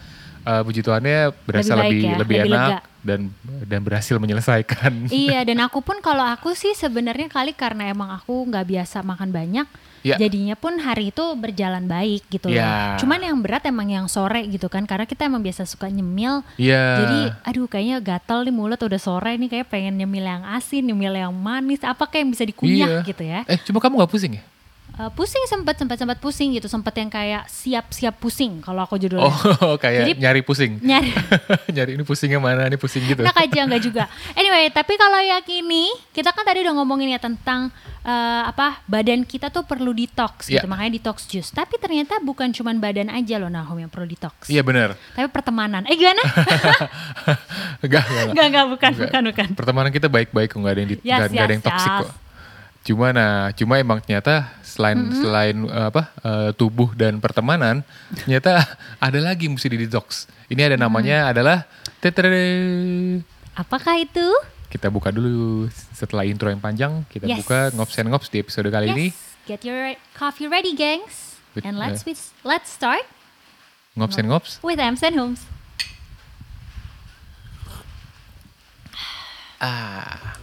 uh, 0.49 0.63
puji 0.65 0.81
Tuhannya 0.81 1.37
berasa 1.45 1.73
Lebih 1.75 1.85
lebih 1.85 2.01
ya, 2.01 2.17
lebih, 2.17 2.17
lebih 2.19 2.39
enak 2.49 2.71
lega. 2.73 2.79
dan 3.05 3.21
dan 3.63 3.81
berhasil 3.85 4.17
menyelesaikan. 4.17 4.93
iya 5.13 5.45
dan 5.49 5.61
aku 5.61 5.79
pun 5.79 6.01
kalau 6.01 6.25
aku 6.25 6.53
sih 6.53 6.73
sebenarnya 6.73 7.29
kali 7.29 7.53
karena 7.53 7.87
emang 7.87 8.09
aku 8.11 8.49
nggak 8.49 8.65
biasa 8.67 9.03
makan 9.03 9.29
banyak. 9.29 9.69
Iya. 9.99 10.15
Jadinya 10.15 10.55
pun 10.55 10.79
hari 10.79 11.11
itu 11.11 11.25
berjalan 11.35 11.83
baik 11.85 12.23
gitu 12.29 12.47
Iya. 12.49 12.63
loh. 12.95 13.03
Cuman 13.03 13.19
yang 13.19 13.35
berat 13.43 13.67
emang 13.67 13.91
yang 13.91 14.07
sore 14.07 14.47
gitu 14.47 14.71
kan 14.71 14.87
karena 14.87 15.03
kita 15.05 15.27
emang 15.27 15.43
biasa 15.43 15.67
suka 15.67 15.91
nyemil. 15.91 16.47
Iya. 16.55 16.85
Jadi 17.03 17.19
aduh 17.45 17.67
kayaknya 17.67 17.99
gatel 17.99 18.47
nih 18.47 18.55
mulut 18.55 18.79
udah 18.79 18.95
sore 18.97 19.35
nih 19.35 19.51
kayak 19.51 19.67
pengen 19.67 19.99
nyemil 19.99 20.23
yang 20.23 20.47
asin, 20.47 20.87
nyemil 20.87 21.19
yang 21.19 21.35
manis, 21.35 21.83
apa 21.83 22.07
kayak 22.07 22.23
yang 22.25 22.31
bisa 22.31 22.45
dikunyah 22.47 22.89
Iya. 22.95 22.99
gitu 23.05 23.23
ya. 23.23 23.41
Eh, 23.45 23.59
cuma 23.59 23.83
kamu 23.83 23.99
nggak 23.99 24.09
pusing 24.09 24.39
ya? 24.39 24.43
Uh, 24.99 25.11
pusing 25.11 25.41
sempet 25.45 25.75
sempet 25.75 25.97
sempet 25.97 26.19
pusing 26.19 26.53
gitu 26.53 26.67
sempet 26.67 26.93
yang 26.93 27.09
kayak 27.09 27.47
siap-siap 27.47 28.15
pusing 28.15 28.59
kalau 28.59 28.83
aku 28.83 28.97
judulnya 28.97 29.31
Oh, 29.61 29.79
kayak 29.83 30.03
Jadi- 30.09 30.19
nyari 30.19 30.41
pusing. 30.43 30.79
nyari 30.81 31.11
nyari 31.75 31.91
ini 31.95 32.03
pusingnya 32.03 32.39
mana, 32.39 32.67
ini 32.67 32.75
pusing 32.75 33.03
gitu. 33.05 33.23
enak 33.23 33.35
aja 33.35 33.61
nggak 33.65 33.83
juga 33.83 34.05
anyway 34.33 34.69
tapi 34.69 34.95
kalau 34.95 35.19
yang 35.19 35.41
ini 35.45 35.89
kita 36.11 36.31
kan 36.31 36.43
tadi 36.43 36.61
udah 36.61 36.75
ngomongin 36.75 37.11
ya 37.11 37.19
tentang 37.19 37.71
eh, 38.01 38.43
apa 38.45 38.83
badan 38.85 39.23
kita 39.23 39.49
tuh 39.49 39.63
perlu 39.63 39.91
detox 39.93 40.47
gitu 40.47 40.59
Iya. 40.59 40.67
makanya 40.67 40.93
detox 40.93 41.25
juice 41.25 41.49
tapi 41.49 41.77
ternyata 41.77 42.19
bukan 42.19 42.51
cuman 42.51 42.77
badan 42.77 43.09
aja 43.09 43.37
loh 43.37 43.49
Nahum 43.49 43.79
yang 43.79 43.89
perlu 43.89 44.05
detox 44.05 44.47
Iya 44.47 44.61
benar. 44.61 44.99
tapi 45.13 45.29
pertemanan 45.29 45.85
eh 45.85 45.95
gimana 45.95 46.23
Enggak, 47.79 48.05
enggak, 48.05 48.25
enggak. 48.27 48.67
Bukan, 48.67 48.91
Enggak. 48.91 49.05
bukan, 49.05 49.23
bukan. 49.25 49.49
Pertemanan 49.55 49.91
kita 49.91 50.09
baik-baik 50.09 50.49
kok, 50.49 50.59
nggak 50.59 50.73
ada 50.73 50.81
yang 50.81 50.91
di, 50.91 50.97
Yes, 50.99 51.05
nggak- 51.05 51.31
nggak 51.31 51.39
ada 51.39 51.45
yes, 51.45 51.55
yang 51.55 51.65
toksik 51.65 51.89
yes. 51.89 51.99
kok. 52.01 52.11
Cuma 52.89 53.13
nah, 53.13 53.53
cuma 53.53 53.77
emang 53.77 54.01
ternyata 54.01 54.49
selain 54.65 54.97
selain 55.13 55.57
eh, 55.69 55.87
apa 55.93 56.09
eh, 56.25 56.51
tubuh 56.57 56.97
dan 56.97 57.21
pertemanan, 57.21 57.85
ternyata 58.17 58.65
ada 59.05 59.21
lagi 59.21 59.45
mesti 59.45 59.69
di 59.69 59.85
detox. 59.85 60.25
Ini 60.49 60.73
ada 60.73 60.77
namanya 60.81 61.29
adalah 61.29 61.69
tetere. 62.01 62.41
apakah 63.53 64.01
itu 64.01 64.25
Kita 64.69 64.89
buka 64.89 65.09
dulu 65.09 65.69
setelah 65.93 66.25
intro 66.25 66.49
yang 66.49 66.61
panjang, 66.61 67.05
kita 67.09 67.29
Yes. 67.29 67.41
buka 67.41 67.73
ngops 67.77 67.97
and 68.01 68.09
ngops 68.09 68.29
di 68.29 68.41
episode 68.41 68.69
kali 68.69 68.89
ini. 68.89 69.07
yes 69.13 69.21
get 69.45 69.65
your 69.65 69.97
coffee 70.13 70.45
ready 70.45 70.73
gengs 70.73 71.41
With- 71.57 71.65
and 71.65 71.77
let's 71.77 72.05
eh. 72.05 72.13
with- 72.13 72.33
let's 72.45 72.69
start 72.69 73.05
Ngops 73.97 74.17
and 74.17 74.29
ngops. 74.29 74.61
with 74.61 74.77
Ems 74.77 75.01
and 75.01 75.17
Holmes 75.17 75.45
Ah. 79.59 80.39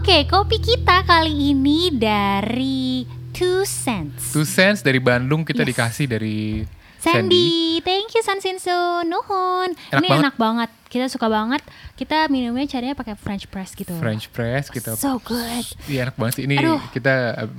Oke, 0.00 0.24
kopi 0.24 0.56
kita 0.56 1.04
kali 1.04 1.52
ini 1.52 1.92
dari 1.92 3.04
Two 3.30 3.62
Cents. 3.62 4.32
Two 4.32 4.48
cents 4.48 4.80
dari 4.80 4.96
Bandung 4.96 5.44
kita 5.44 5.60
Yes. 5.60 5.68
dikasih 5.70 6.06
dari 6.08 6.64
Sandy. 6.96 7.20
Sandy, 7.28 7.48
thank 7.80 8.08
you 8.10 8.24
Sansinso, 8.24 9.04
nuhun. 9.04 9.76
Enak 9.92 10.00
Ini 10.00 10.08
banget. 10.08 10.20
enak 10.24 10.34
banget, 10.36 10.70
kita 10.88 11.06
suka 11.06 11.28
banget. 11.28 11.60
Kita 11.94 12.28
minumnya 12.28 12.64
caranya 12.66 12.96
pakai 12.96 13.12
French 13.12 13.44
press 13.46 13.76
gitu. 13.76 13.92
French 13.96 14.28
press 14.28 14.72
kita. 14.72 14.96
So 14.96 15.20
good. 15.20 15.68
Iya 15.84 16.08
enak 16.08 16.16
banget 16.16 16.40
sih 16.40 16.44
ini 16.48 16.56
Aduh. 16.56 16.80
kita 16.92 17.44
eh, 17.44 17.50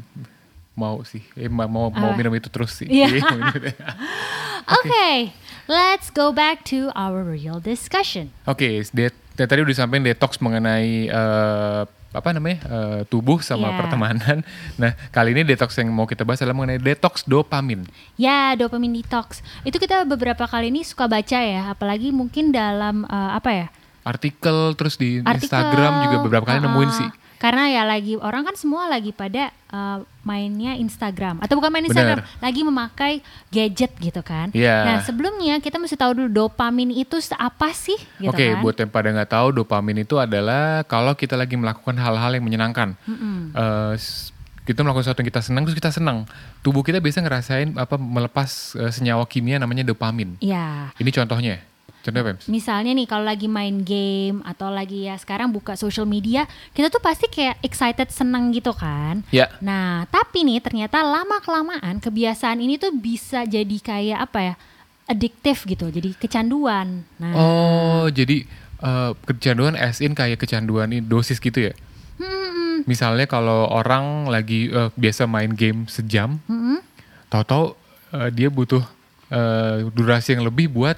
mau 0.73 1.05
sih 1.05 1.21
eh, 1.33 1.45
ma- 1.45 1.69
mau 1.69 1.93
mau 1.93 2.09
Apa? 2.09 2.17
minum 2.17 2.33
itu 2.33 2.49
terus 2.49 2.73
sih. 2.73 2.89
Iya. 2.89 3.21
Iya. 3.21 3.37
Oke, 4.81 5.29
let's 5.69 6.09
go 6.09 6.33
back 6.33 6.65
to 6.65 6.89
our 6.93 7.21
real 7.21 7.61
discussion. 7.61 8.33
Oke, 8.45 8.81
dan 8.93 9.13
tadi 9.45 9.61
udah 9.61 9.73
disampaikan 9.73 10.09
detox 10.09 10.41
mengenai 10.41 11.05
eh, 11.05 11.83
apa 12.11 12.35
namanya 12.35 12.59
eh, 12.67 12.99
tubuh 13.07 13.39
sama 13.39 13.71
Yeah. 13.71 13.79
pertemanan. 13.79 14.37
Nah 14.81 14.91
kali 15.15 15.31
ini 15.31 15.47
detox 15.47 15.75
yang 15.79 15.87
mau 15.91 16.03
kita 16.03 16.27
bahas 16.27 16.43
adalah 16.43 16.55
mengenai 16.57 16.81
detox 16.81 17.23
dopamin. 17.23 17.87
Ya, 18.19 18.51
dopamine 18.59 18.99
detox. 18.99 19.39
Itu 19.63 19.79
kita 19.79 20.03
beberapa 20.03 20.43
kali 20.43 20.67
ini 20.73 20.83
suka 20.83 21.07
baca 21.07 21.39
ya, 21.39 21.71
apalagi 21.71 22.11
mungkin 22.11 22.51
dalam 22.51 23.07
eh, 23.07 23.31
apa 23.37 23.49
ya? 23.55 23.67
Artikel 24.01 24.73
terus 24.75 24.97
di 24.97 25.21
artikel, 25.21 25.45
Instagram 25.45 25.93
juga 26.09 26.17
beberapa 26.25 26.45
kali 26.49 26.59
uh-uh. 26.59 26.67
nemuin 26.73 26.91
sih. 26.91 27.09
Karena 27.41 27.65
ya 27.65 27.81
lagi 27.81 28.13
orang 28.21 28.45
kan 28.45 28.53
semua 28.53 28.85
lagi 28.85 29.09
pada 29.09 29.49
uh, 29.73 30.05
mainnya 30.21 30.77
Instagram 30.77 31.41
atau 31.41 31.57
bukan 31.57 31.73
main 31.73 31.81
Bener. 31.81 31.89
Instagram, 31.89 32.19
lagi 32.37 32.61
memakai 32.61 33.13
gadget 33.49 33.97
gitu 33.97 34.21
kan. 34.21 34.53
Iya. 34.53 34.85
Nah 34.85 34.97
sebelumnya 35.01 35.57
kita 35.57 35.81
mesti 35.81 35.97
tahu 35.97 36.21
dulu 36.21 36.29
dopamin 36.29 36.93
itu 36.93 37.17
apa 37.33 37.73
sih? 37.73 37.97
Gitu 38.21 38.29
Oke, 38.29 38.45
kan? 38.53 38.61
buat 38.61 38.77
yang 38.77 38.93
pada 38.93 39.09
nggak 39.09 39.31
tahu, 39.33 39.57
dopamin 39.57 40.05
itu 40.05 40.21
adalah 40.21 40.85
kalau 40.85 41.17
kita 41.17 41.33
lagi 41.33 41.57
melakukan 41.57 41.97
hal-hal 41.97 42.29
yang 42.37 42.45
menyenangkan. 42.45 42.93
Eh, 43.09 43.93
s- 43.97 44.29
kita 44.61 44.85
melakukan 44.85 45.09
sesuatu 45.09 45.25
yang 45.25 45.31
kita 45.33 45.41
senang, 45.41 45.61
terus 45.65 45.73
kita 45.73 45.89
senang. 45.89 46.29
Tubuh 46.61 46.85
kita 46.85 47.01
biasa 47.01 47.25
ngerasain 47.25 47.73
apa 47.73 47.97
melepas 47.97 48.77
eh, 48.77 48.93
senyawa 48.93 49.25
kimia 49.25 49.57
namanya 49.57 49.81
dopamin. 49.81 50.37
Iya. 50.37 50.93
Ini 50.93 51.09
contohnya. 51.09 51.57
Contohnya 52.01 52.33
apa? 52.33 52.41
Misalnya 52.49 52.91
nih 52.97 53.05
kalau 53.05 53.25
lagi 53.25 53.45
main 53.45 53.85
game 53.85 54.41
atau 54.41 54.73
lagi 54.73 55.05
ya 55.05 55.13
sekarang 55.21 55.53
buka 55.53 55.77
social 55.77 56.09
media, 56.09 56.49
kita 56.73 56.89
tuh 56.89 56.97
pasti 56.97 57.29
kayak 57.29 57.61
excited 57.61 58.09
seneng 58.09 58.49
gitu 58.49 58.73
kan. 58.73 59.21
Ya. 59.29 59.53
Nah, 59.61 60.09
tapi 60.09 60.41
nih 60.41 60.57
ternyata 60.59 61.05
lama 61.05 61.37
kelamaan 61.39 62.01
kebiasaan 62.01 62.57
ini 62.57 62.81
tuh 62.81 62.89
bisa 62.91 63.45
jadi 63.45 63.77
kayak 63.77 64.19
apa 64.29 64.39
ya? 64.41 64.55
adiktif 65.09 65.67
gitu, 65.67 65.91
jadi 65.91 66.15
kecanduan. 66.15 67.03
Nah, 67.19 67.33
Oh, 67.35 68.05
jadi 68.07 68.47
eh, 68.79 69.11
kecanduan 69.27 69.75
as 69.75 69.99
in 69.99 70.15
kayak 70.15 70.39
kecanduan 70.39 70.87
ini 70.87 71.03
dosis 71.03 71.35
gitu 71.35 71.67
ya? 71.67 71.73
hmm, 72.15 72.87
Misalnya 72.87 73.27
kalau 73.27 73.67
orang 73.67 74.31
lagi 74.31 74.71
eh, 74.71 74.87
biasa 74.95 75.27
main 75.27 75.51
game 75.51 75.83
sejam, 75.91 76.39
hmm, 76.47 76.79
tahu-tahu 77.27 77.75
eh, 78.15 78.29
dia 78.31 78.47
butuh 78.47 78.79
eh, 79.27 79.83
durasi 79.91 80.39
yang 80.39 80.47
lebih 80.47 80.71
buat 80.71 80.95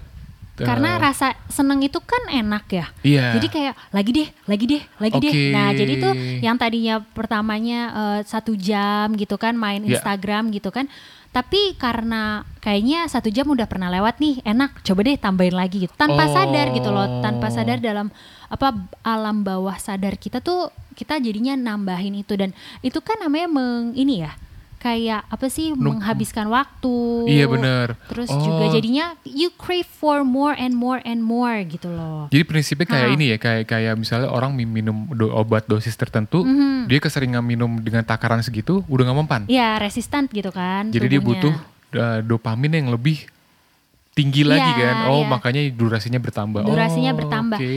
karena 0.54 1.02
rasa 1.02 1.34
seneng 1.50 1.82
itu 1.82 1.98
kan 1.98 2.22
enak 2.30 2.66
ya. 2.70 2.86
Iya. 3.02 3.26
Jadi 3.38 3.48
kayak 3.50 3.74
lagi 3.90 4.12
deh, 4.14 4.28
lagi 4.46 4.66
deh, 4.70 4.84
lagi 5.02 5.18
deh. 5.18 5.34
Oke. 5.34 5.50
Nah, 5.50 5.70
jadi 5.74 5.94
tuh 5.98 6.14
yang 6.46 6.56
tadinya 6.56 7.02
pertamanya 7.02 7.80
eh, 7.90 8.20
satu 8.22 8.54
jam 8.54 9.18
gitu 9.18 9.42
kan 9.42 9.58
main 9.58 9.82
Iya. 9.82 9.98
Instagram 9.98 10.54
gitu 10.54 10.70
kan. 10.70 10.86
Tapi 11.34 11.74
karena 11.82 12.46
kayaknya 12.62 13.10
satu 13.10 13.34
jam 13.34 13.50
udah 13.50 13.66
pernah 13.66 13.90
lewat 13.90 14.22
nih, 14.22 14.46
enak. 14.46 14.86
Coba 14.86 15.02
deh 15.02 15.18
tambahin 15.18 15.58
lagi 15.58 15.90
gitu. 15.90 15.94
Tanpa 15.98 16.30
Oh. 16.30 16.34
sadar 16.34 16.70
gitu 16.70 16.94
loh, 16.94 17.26
tanpa 17.26 17.50
sadar 17.50 17.82
dalam 17.82 18.14
apa 18.54 18.70
alam 19.02 19.42
bawah 19.42 19.74
sadar 19.82 20.14
kita 20.22 20.38
tuh 20.38 20.70
kita 20.94 21.18
jadinya 21.18 21.58
nambahin 21.58 22.22
itu 22.22 22.38
dan 22.38 22.54
itu 22.86 23.02
kan 23.02 23.18
namanya 23.18 23.50
meng 23.50 23.98
ini 23.98 24.22
ya 24.22 24.38
kayak 24.84 25.24
apa 25.26 25.48
sih 25.48 25.72
Num- 25.72 25.96
menghabiskan 25.96 26.46
waktu. 26.46 26.96
Iya, 27.26 27.48
bener. 27.48 27.96
Terus 28.06 28.28
Oh. 28.28 28.38
juga 28.38 28.68
jadinya 28.70 29.16
you 29.24 29.48
crave 29.50 29.88
for 29.88 30.22
more 30.22 30.52
and 30.54 30.76
more 30.76 31.00
and 31.02 31.24
more 31.24 31.56
gitu 31.64 31.88
loh. 31.88 32.28
Jadi 32.28 32.44
prinsipnya 32.44 32.84
kayak 32.86 33.08
Ah. 33.08 33.16
ini 33.16 33.26
ya, 33.32 33.38
kayak 33.38 33.64
kayak 33.66 33.94
misalnya 33.96 34.28
orang 34.28 34.52
mi- 34.52 34.68
minum 34.68 35.08
do- 35.10 35.32
obat 35.32 35.64
dosis 35.64 35.96
tertentu, 35.96 36.44
Mhm. 36.44 36.92
dia 36.92 37.00
keseringan 37.00 37.40
minum 37.40 37.80
dengan 37.80 38.04
takaran 38.04 38.44
segitu, 38.44 38.84
udah 38.86 39.04
nggak 39.06 39.18
mempan. 39.18 39.42
Iya 39.48 39.80
resistan 39.80 40.28
gitu 40.28 40.52
kan. 40.52 40.92
Jadi 40.92 41.08
dia 41.08 41.18
tubuhnya. 41.18 41.40
butuh 41.40 41.56
uh, 41.94 42.20
dopamin 42.20 42.74
yang 42.76 42.90
lebih 42.90 43.24
tinggi 44.12 44.44
lagi 44.44 44.62
Iya, 44.68 44.78
kan. 44.84 44.96
Oh, 45.08 45.22
iya. 45.22 45.28
makanya 45.28 45.62
durasinya 45.70 46.18
bertambah. 46.18 46.62
Durasinya 46.64 47.12
Oh, 47.14 47.18
bertambah. 47.18 47.58
oke. 47.58 47.74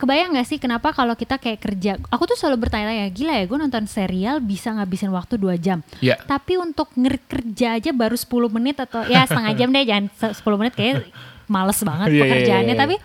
Kebayang 0.00 0.32
gak 0.32 0.46
sih 0.46 0.56
kenapa 0.56 0.90
kalau 0.90 1.12
kita 1.12 1.36
kayak 1.36 1.60
kerja? 1.60 1.92
Aku 2.08 2.24
tuh 2.24 2.32
selalu 2.32 2.64
bertanya-tanya, 2.64 3.04
gila 3.06 3.34
ya 3.34 3.44
gue 3.44 3.58
nonton 3.58 3.84
serial 3.84 4.40
bisa 4.40 4.72
ngabisin 4.72 5.10
waktu 5.10 5.36
2 5.36 5.54
jam. 5.56 5.84
Ya. 6.00 6.16
Tapi 6.18 6.56
untuk 6.56 6.88
kerja 7.28 7.76
aja 7.76 7.92
baru 7.92 8.16
10 8.16 8.26
menit 8.50 8.80
atau 8.80 9.04
ya 9.04 9.22
setengah 9.22 9.52
jam 9.54 9.68
deh, 9.68 9.84
jangan 9.84 10.08
se- 10.10 10.34
10 10.34 10.56
menit 10.56 10.72
kayak 10.72 11.04
males 11.46 11.76
banget 11.80 12.08
Iya, 12.08 12.14
iya, 12.14 12.22
pekerjaannya. 12.24 12.64
iya, 12.64 12.72
iya. 12.72 12.80
Tapi 12.80 12.96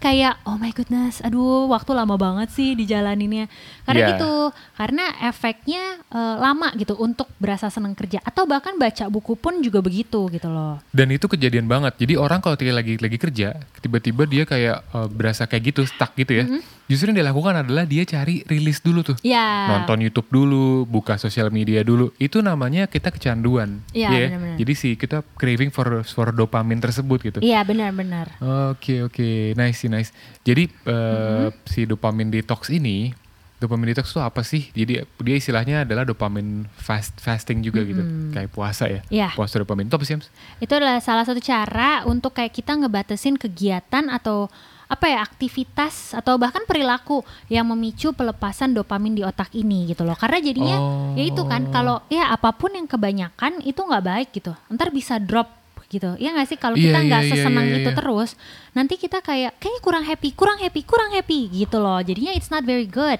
kayak 0.00 0.34
oh 0.42 0.56
my 0.56 0.72
goodness, 0.72 1.20
aduh 1.20 1.68
waktu 1.68 1.92
lama 1.92 2.16
banget 2.16 2.48
sih 2.50 2.72
dijalaninnya. 2.72 3.46
Karena 3.90 4.00
Iya. 4.00 4.08
gitu, 4.14 4.32
karena 4.78 5.04
efeknya 5.26 5.82
eh, 6.10 6.36
lama 6.38 6.70
gitu 6.74 6.94
untuk 6.94 7.26
berasa 7.36 7.66
seneng 7.66 7.94
kerja. 7.94 8.22
Atau 8.22 8.46
bahkan 8.46 8.78
baca 8.78 9.10
buku 9.10 9.34
pun 9.34 9.58
juga 9.58 9.82
begitu 9.82 10.30
gitu 10.30 10.46
loh. 10.46 10.78
Dan 10.90 11.10
itu 11.10 11.26
kejadian 11.26 11.66
banget. 11.66 11.98
Jadi 11.98 12.14
orang 12.14 12.38
kalau 12.38 12.54
dia 12.54 12.70
lagi 12.70 12.94
lagi 12.96 13.18
kerja, 13.18 13.58
tiba-tiba 13.78 14.22
dia 14.24 14.42
kayak 14.46 14.86
uh, 14.90 15.10
berasa 15.10 15.46
kayak 15.46 15.74
gitu, 15.74 15.82
stuck 15.86 16.14
gitu 16.14 16.38
ya. 16.38 16.44
Mm-hmm. 16.46 16.62
Justru 16.86 17.14
yang 17.14 17.22
dia 17.22 17.26
lakukan 17.30 17.54
adalah 17.54 17.86
dia 17.86 18.02
cari 18.02 18.42
rilis 18.46 18.82
dulu 18.82 19.06
tuh. 19.06 19.14
Ya. 19.22 19.70
Nonton 19.70 20.02
YouTube 20.02 20.26
dulu, 20.26 20.82
buka 20.84 21.14
sosial 21.14 21.46
media 21.50 21.86
dulu. 21.86 22.10
Itu 22.18 22.42
namanya 22.42 22.90
kita 22.90 23.14
kecanduan. 23.14 23.78
Iya, 23.94 24.08
ya. 24.10 24.26
benar-benar. 24.34 24.56
Jadi 24.58 24.72
sih 24.74 24.92
kita 24.98 25.22
craving 25.38 25.70
for 25.70 26.02
for 26.02 26.34
dopamin 26.34 26.82
tersebut 26.82 27.18
gitu. 27.22 27.38
Iya 27.38 27.62
benar-benar. 27.62 28.34
Oke 28.74 29.06
oke, 29.06 29.54
nice 29.54 29.78
sih 29.78 29.86
nice. 29.86 30.10
Jadi 30.42 30.66
eh, 30.66 30.98
Mm-hmm. 31.00 31.62
si 31.64 31.86
dopamin 31.86 32.28
detox 32.28 32.68
ini, 32.68 33.14
dopamin 33.60 33.92
detox 33.92 34.10
itu 34.10 34.18
apa 34.18 34.40
sih? 34.40 34.72
Jadi 34.72 35.04
dia 35.04 35.36
istilahnya 35.36 35.84
adalah 35.84 36.08
dopamin 36.08 36.64
fast 36.74 37.12
fasting 37.20 37.60
juga 37.60 37.84
gitu, 37.84 38.00
kayak 38.32 38.48
puasa 38.48 38.88
ya. 38.88 39.00
Iya. 39.12 39.28
Puasa 39.36 39.60
dopamin 39.60 39.86
itu 39.86 39.94
apa 39.94 40.06
sih? 40.08 40.16
Itu 40.58 40.72
adalah 40.72 40.98
salah 41.04 41.28
satu 41.28 41.38
cara 41.38 42.02
untuk 42.08 42.32
kayak 42.32 42.56
kita 42.56 42.72
ngebatasin 42.74 43.36
kegiatan 43.36 44.08
atau 44.08 44.48
apa 44.90 45.06
ya 45.06 45.22
aktivitas 45.22 46.18
atau 46.18 46.34
bahkan 46.34 46.66
perilaku 46.66 47.22
yang 47.46 47.62
memicu 47.70 48.10
pelepasan 48.10 48.74
dopamin 48.74 49.14
di 49.14 49.22
otak 49.22 49.54
ini 49.54 49.86
gitu 49.86 50.02
loh. 50.02 50.18
Karena 50.18 50.42
jadinya 50.42 50.76
Oh. 50.82 51.14
ya 51.14 51.22
itu 51.30 51.46
kan 51.46 51.70
kalau 51.70 52.02
ya 52.10 52.32
apa 52.34 52.50
pun 52.50 52.74
yang 52.74 52.90
kebanyakan 52.90 53.62
itu 53.62 53.78
nggak 53.78 54.02
baik 54.02 54.28
gitu. 54.34 54.50
Ntar 54.66 54.90
bisa 54.90 55.22
drop 55.22 55.59
gitu. 55.90 56.14
Ya 56.22 56.30
nggak 56.30 56.46
sih 56.46 56.58
kalau 56.58 56.78
Iya, 56.78 56.94
kita 56.94 56.98
nggak 57.02 57.22
iya, 57.26 57.28
iya, 57.28 57.34
sesenang 57.34 57.66
iya, 57.66 57.76
itu 57.82 57.90
iya. 57.90 57.98
terus, 57.98 58.30
nanti 58.72 58.94
kita 58.94 59.18
kayak 59.18 59.58
kayaknya 59.58 59.82
kurang 59.82 60.04
happy, 60.06 60.28
kurang 60.32 60.58
happy, 60.62 60.80
kurang 60.86 61.10
happy 61.10 61.40
gitu 61.50 61.82
loh. 61.82 61.98
Jadinya 61.98 62.32
it's 62.32 62.48
not 62.48 62.62
very 62.62 62.86
good. 62.86 63.18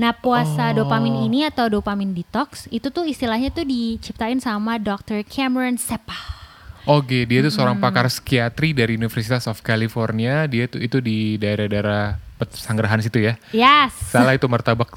Nah 0.00 0.16
puasa 0.16 0.72
Oh. 0.72 0.84
dopamin 0.84 1.28
ini 1.28 1.44
atau 1.44 1.68
dopamin 1.68 2.16
detox 2.16 2.68
itu 2.72 2.88
tuh 2.88 3.04
istilahnya 3.04 3.52
tuh 3.52 3.68
diciptain 3.68 4.40
sama 4.40 4.80
Dr. 4.80 5.20
Cameron 5.28 5.76
Sepah. 5.76 6.48
Oke, 6.86 7.26
dia 7.26 7.42
itu 7.42 7.50
seorang 7.50 7.82
pakar 7.82 8.06
psikiatri 8.06 8.70
dari 8.70 8.94
Universitas 8.94 9.50
of 9.50 9.58
California. 9.60 10.46
Dia 10.46 10.70
itu 10.70 10.78
itu 10.78 11.02
di 11.02 11.34
daerah-daerah 11.34 12.26
Pesanggerahan 12.36 13.00
situ 13.00 13.24
ya. 13.24 13.40
Yes. 13.48 13.96
Salah 14.12 14.36
itu 14.36 14.44
martabak 14.44 14.92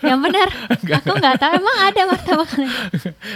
Yang 0.00 0.18
benar. 0.20 0.48
Aku 0.98 1.12
nggak 1.12 1.36
tahu 1.36 1.52
emang 1.54 1.76
ada 1.82 2.00
martabak. 2.06 2.50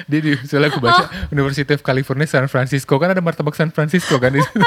dia 0.04 0.20
di 0.20 0.32
soalnya 0.42 0.68
aku 0.68 0.80
baca 0.80 1.02
Oh. 1.02 1.08
University 1.30 1.68
of 1.70 1.80
California 1.80 2.24
San 2.24 2.46
Francisco 2.46 2.96
kan 2.96 3.10
ada 3.10 3.20
martabak 3.20 3.52
San 3.52 3.68
Francisco 3.68 4.16
kan 4.16 4.30
di 4.30 4.40
situ. 4.40 4.60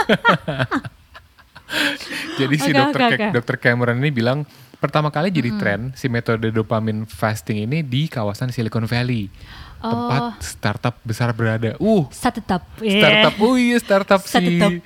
Jadi 2.36 2.56
si 2.58 2.70
Oke, 2.70 2.78
dokter 2.78 3.00
Ca- 3.02 3.10
oke. 3.10 3.28
dokter 3.32 3.56
Cameron 3.58 3.98
ini 3.98 4.12
bilang 4.12 4.46
pertama 4.76 5.10
kali 5.10 5.28
jadi 5.30 5.50
tren 5.56 5.82
si 5.94 6.06
metode 6.06 6.52
dopamine 6.52 7.04
fasting 7.06 7.64
ini 7.64 7.82
di 7.82 8.06
kawasan 8.06 8.52
Silicon 8.52 8.86
Valley. 8.86 9.32
Tempat 9.78 10.22
Oh. 10.22 10.32
startup 10.40 10.96
besar 11.02 11.30
berada. 11.32 11.74
Uh, 11.78 12.06
Startup. 12.10 12.62
startup. 12.76 13.34
Oh 13.40 13.54
iya, 13.54 13.78
startup 13.78 14.22
si 14.22 14.34
Startup. 14.56 14.72
uh, 14.72 14.82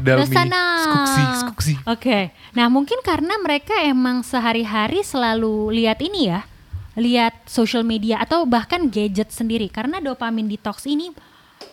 Dalmi 0.00 0.32
Sana. 0.32 0.62
Skuksi, 0.80 1.22
Skuksi. 1.44 1.74
Oke. 1.84 2.32
Nah, 2.56 2.66
mungkin 2.72 3.00
karena 3.04 3.36
mereka 3.40 3.76
emang 3.84 4.24
sehari-hari 4.24 5.04
selalu 5.04 5.72
lihat 5.76 6.00
ini 6.00 6.32
ya. 6.32 6.48
Lihat 6.96 7.44
social 7.44 7.84
media 7.84 8.24
atau 8.24 8.48
bahkan 8.48 8.88
gadget 8.88 9.28
sendiri 9.28 9.68
karena 9.68 10.00
dopamin 10.00 10.48
detox 10.48 10.88
ini 10.88 11.12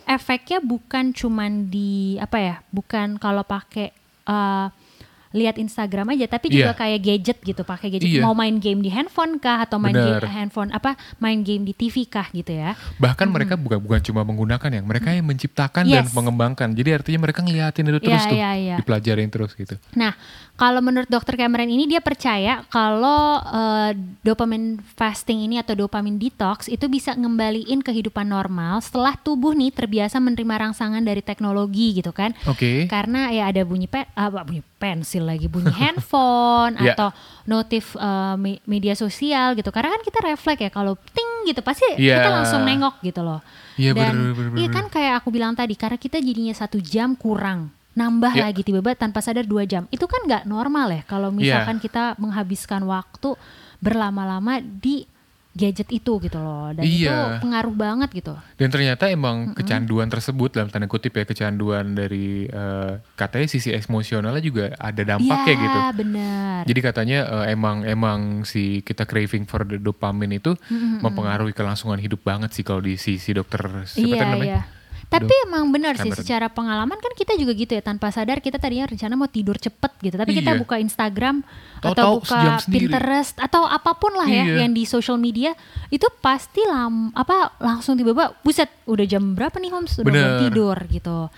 efeknya 0.03 0.59
bukan 0.59 1.15
cuman 1.15 1.71
di 1.71 2.19
apa 2.19 2.37
ya? 2.39 2.55
Bukan 2.75 3.15
kalau 3.23 3.47
pakai 3.47 3.95
eh, 4.27 4.67
lihat 5.33 5.57
Instagram 5.57 6.13
aja 6.13 6.29
tapi 6.29 6.47
juga 6.47 6.71
Iya. 6.71 6.77
kayak 6.77 6.99
gadget 7.01 7.37
gitu, 7.41 7.61
pakai 7.61 7.89
gadget 7.89 8.05
Iya. 8.07 8.21
mau 8.21 8.31
main 8.31 8.55
game 8.55 8.79
di 8.79 8.87
handphone 8.87 9.35
kah 9.35 9.65
atau 9.65 9.81
main 9.81 9.91
game 9.91 10.21
handphone 10.23 10.69
apa? 10.69 10.93
Main 11.17 11.41
game 11.41 11.65
di 11.65 11.73
TV 11.73 12.05
kah 12.05 12.29
gitu 12.29 12.53
ya. 12.53 12.77
Bahkan 12.95 13.27
mereka 13.27 13.57
bukan 13.57 13.81
bukan 13.81 13.99
cuma 13.99 14.21
menggunakan 14.21 14.69
yang 14.71 14.85
mereka 14.85 15.09
yang 15.09 15.25
menciptakan 15.25 15.83
dan 15.83 16.05
Yes. 16.05 16.13
mengembangkan. 16.13 16.69
Jadi 16.71 16.89
artinya 16.93 17.19
mereka 17.21 17.41
ngeliatin 17.41 17.83
itu 17.83 17.99
terus 17.99 18.13
Iya, 18.15 18.29
tuh, 18.29 18.37
iya, 18.37 18.51
iya. 18.53 18.75
dipelajarin 18.77 19.29
terus 19.29 19.51
gitu. 19.53 19.73
Nah, 19.93 20.13
kalau 20.53 20.79
menurut 20.79 21.09
dokter 21.09 21.33
Cameron 21.33 21.65
ini 21.65 21.89
dia 21.89 21.99
percaya 21.99 22.61
kalau 22.69 23.41
eh, 23.43 23.91
dopamine 24.21 24.77
fasting 24.93 25.41
ini 25.43 25.57
atau 25.57 25.73
dopamine 25.73 26.21
detox 26.21 26.69
itu 26.69 26.85
bisa 26.85 27.11
ngembaliin 27.13 27.81
kehidupan 27.81 28.23
normal 28.23 28.79
setelah 28.79 29.17
tubuh 29.17 29.51
nih 29.51 29.73
terbiasa 29.73 30.21
menerima 30.21 30.69
rangsangan 30.69 31.01
dari 31.01 31.19
teknologi 31.19 31.97
gitu 31.97 32.13
kan. 32.13 32.37
Oke. 32.45 32.85
Karena 32.85 33.33
ya 33.33 33.49
ada 33.49 33.65
bunyi 33.65 33.89
pe 33.89 34.05
apa 34.13 34.45
bunyi 34.45 34.61
pensil 34.83 35.23
lagi, 35.23 35.47
bunyi 35.47 35.71
handphone 35.79 36.75
Ya. 36.75 36.91
atau 36.91 37.15
notif 37.45 37.95
me- 38.35 38.59
media 38.65 38.91
sosial 38.93 39.55
gitu. 39.55 39.71
Karena 39.71 39.95
kan 39.95 40.03
kita 40.03 40.19
refleks 40.19 40.59
ya 40.59 40.67
kalau 40.67 40.99
ting 41.09 41.47
gitu 41.47 41.63
pasti 41.63 41.87
Iya. 41.95 42.19
kita 42.19 42.29
langsung 42.33 42.61
nengok 42.61 42.99
gitu 42.99 43.23
loh. 43.23 43.39
Iya, 43.73 43.95
Dan 43.95 44.11
bener, 44.11 44.33
bener, 44.35 44.51
iya 44.55 44.67
kan 44.69 44.85
kayak 44.85 45.23
aku 45.23 45.31
bilang 45.31 45.55
tadi 45.55 45.73
karena 45.73 45.95
kita 45.95 46.19
jadinya 46.19 46.51
satu 46.51 46.77
jam 46.77 47.15
kurang 47.15 47.71
nambah 47.93 48.33
Ya. 48.33 48.49
lagi 48.49 48.61
tiba-tiba 48.61 48.93
tanpa 48.93 49.21
sadar 49.21 49.45
dua 49.45 49.63
jam 49.63 49.85
itu 49.87 50.03
kan 50.03 50.21
nggak 50.21 50.43
normal 50.43 50.89
ya 50.91 51.01
kalau 51.03 51.29
Iya. 51.29 51.37
misalkan 51.61 51.77
kita 51.77 52.17
menghabiskan 52.17 52.81
waktu 52.83 53.37
berlama-lama 53.77 54.57
di 54.59 55.05
gadget 55.53 55.85
itu 55.87 56.17
gitu 56.17 56.33
loh 56.35 56.69
dan 56.69 56.81
itu 56.81 57.05
Iya. 57.05 57.37
pengaruh 57.37 57.71
banget 57.71 58.09
gitu 58.11 58.33
Dan 58.55 58.69
ternyata 58.69 59.05
emang 59.07 59.53
kecanduan 59.53 60.09
tersebut 60.09 60.49
dalam 60.51 60.67
tanda 60.67 60.85
kutip 60.85 61.13
ya 61.13 61.23
kecanduan 61.23 61.93
dari 61.93 62.45
eh, 62.45 62.91
katanya 63.13 63.45
sisi 63.45 63.69
emosionalnya 63.69 64.41
juga 64.41 64.73
ada 64.73 65.01
dampaknya 65.07 65.45
Iya, 65.47 65.61
gitu. 65.61 65.79
benar 65.95 66.61
Jadi 66.65 66.79
katanya 66.81 67.19
eh, 67.23 67.45
emang 67.51 67.77
emang 67.83 68.19
si 68.43 68.81
kita 68.81 69.03
craving 69.03 69.45
for 69.45 69.61
the 69.61 69.77
dopamine 69.77 70.33
itu 70.33 70.57
mempengaruhi 70.99 71.51
kelangsungan 71.51 71.97
hidup 71.97 72.21
banget 72.21 72.49
sih 72.51 72.61
kalau 72.61 72.79
di 72.79 72.95
sisi 72.95 73.29
dokter 73.31 73.61
siapa 73.85 74.09
tadi 74.15 74.31
namanya? 74.33 74.45
iya 74.57 74.61
tapi 75.13 75.33
emang 75.43 75.69
benar 75.69 75.93
sih 75.95 76.09
secara 76.09 76.47
pengalaman 76.47 76.95
kan 76.95 77.13
kita 77.13 77.33
juga 77.33 77.53
gitu 77.53 77.69
ya 77.69 77.79
tanpa 77.79 78.09
sadar 78.09 78.37
kita 78.37 78.57
tadinya 78.57 78.85
rencana 78.85 79.13
mau 79.13 79.27
tidur 79.27 79.55
cepet 79.55 79.91
gitu 80.01 80.15
tapi 80.15 80.33
kita 80.33 80.51
Iya. 80.51 80.59
buka 80.59 80.75
Instagram 80.77 81.45
Tahu-tahu 81.77 81.93
atau 81.93 82.11
buka 82.17 82.27
sejam 82.27 82.53
sendiri. 82.59 82.81
Pinterest 82.89 83.35
atau 83.37 83.63
apa 83.63 83.91
pun 83.93 84.11
lah 84.11 84.25
ya 84.25 84.43
Iya. 84.43 84.55
yang 84.61 84.71
di 84.71 84.83
social 84.83 85.15
media 85.15 85.53
itu 85.87 86.05
pasti 86.19 86.63
lam 86.63 87.13
apa 87.13 87.53
langsung 87.57 87.93
tiba-tiba 87.93 88.33
buset 88.39 88.67
udah 88.83 89.05
jam 89.05 89.33
berapa 89.33 89.53
nih 89.55 89.69
Holmes 89.69 89.93
udah 89.95 90.05
Bener. 90.05 90.39
tidur 90.41 90.77
gitu 90.87 91.29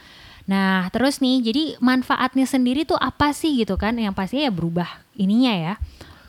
nah 0.45 0.86
terus 0.89 1.19
nih 1.19 1.41
jadi 1.41 1.63
manfaatnya 1.80 2.45
sendiri 2.45 2.86
tuh 2.86 2.95
apa 2.95 3.34
sih 3.34 3.58
gitu 3.58 3.76
kan 3.76 3.97
yang 3.97 4.13
pasti 4.13 4.39
ya 4.39 4.54
berubah 4.54 4.86
ininya 5.13 5.52
ya 5.52 5.73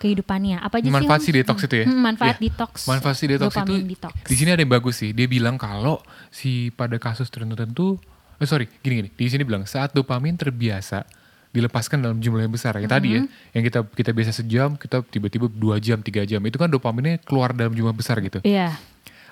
kehidupannya 0.06 0.56
apa 0.58 0.78
aja 0.78 0.86
manfaat 0.88 1.18
sih 1.18 1.26
si 1.26 1.30
Holmes? 1.32 1.42
detox 1.42 1.58
itu 1.60 1.76
ya. 1.76 1.84
Hmm, 1.84 1.98
manfaat 2.00 2.28
Iya. 2.32 2.42
detox 2.46 2.72
Manfaat 2.86 3.16
si 3.16 3.24
detox 3.26 3.52
itu 3.52 3.74
detox. 3.84 4.14
di 4.22 4.34
sini 4.34 4.50
ada 4.50 4.60
yang 4.60 4.70
bagus 4.70 4.94
sih. 4.96 5.10
Dia 5.10 5.26
bilang 5.26 5.56
kalau 5.56 5.98
si 6.28 6.70
pada 6.70 6.94
kasus 6.96 7.26
tertentu 7.26 7.98
eh 8.36 8.44
sorry, 8.44 8.70
gini 8.78 8.94
gini. 9.00 9.08
Di 9.10 9.26
sini 9.26 9.42
bilang 9.42 9.64
saat 9.64 9.90
dopamin 9.90 10.36
terbiasa 10.36 11.02
dilepaskan 11.50 11.98
dalam 11.98 12.18
jumlah 12.18 12.42
yang 12.42 12.52
besar. 12.52 12.76
Yang 12.76 12.90
tadi 12.90 13.08
ya, 13.10 13.20
Mm-hmm. 13.20 13.52
yang 13.52 13.62
kita 13.64 13.78
kita 13.88 14.10
biasa 14.12 14.30
sejam, 14.30 14.68
kita 14.74 15.00
tiba-tiba 15.02 15.48
dua 15.48 15.76
jam, 15.78 15.98
tiga 15.98 16.20
jam. 16.22 16.38
Itu 16.40 16.56
kan 16.56 16.68
dopaminnya 16.68 17.16
keluar 17.18 17.50
dalam 17.50 17.72
jumlah 17.72 17.92
besar 17.92 18.20
gitu. 18.20 18.38
iya 18.42 18.76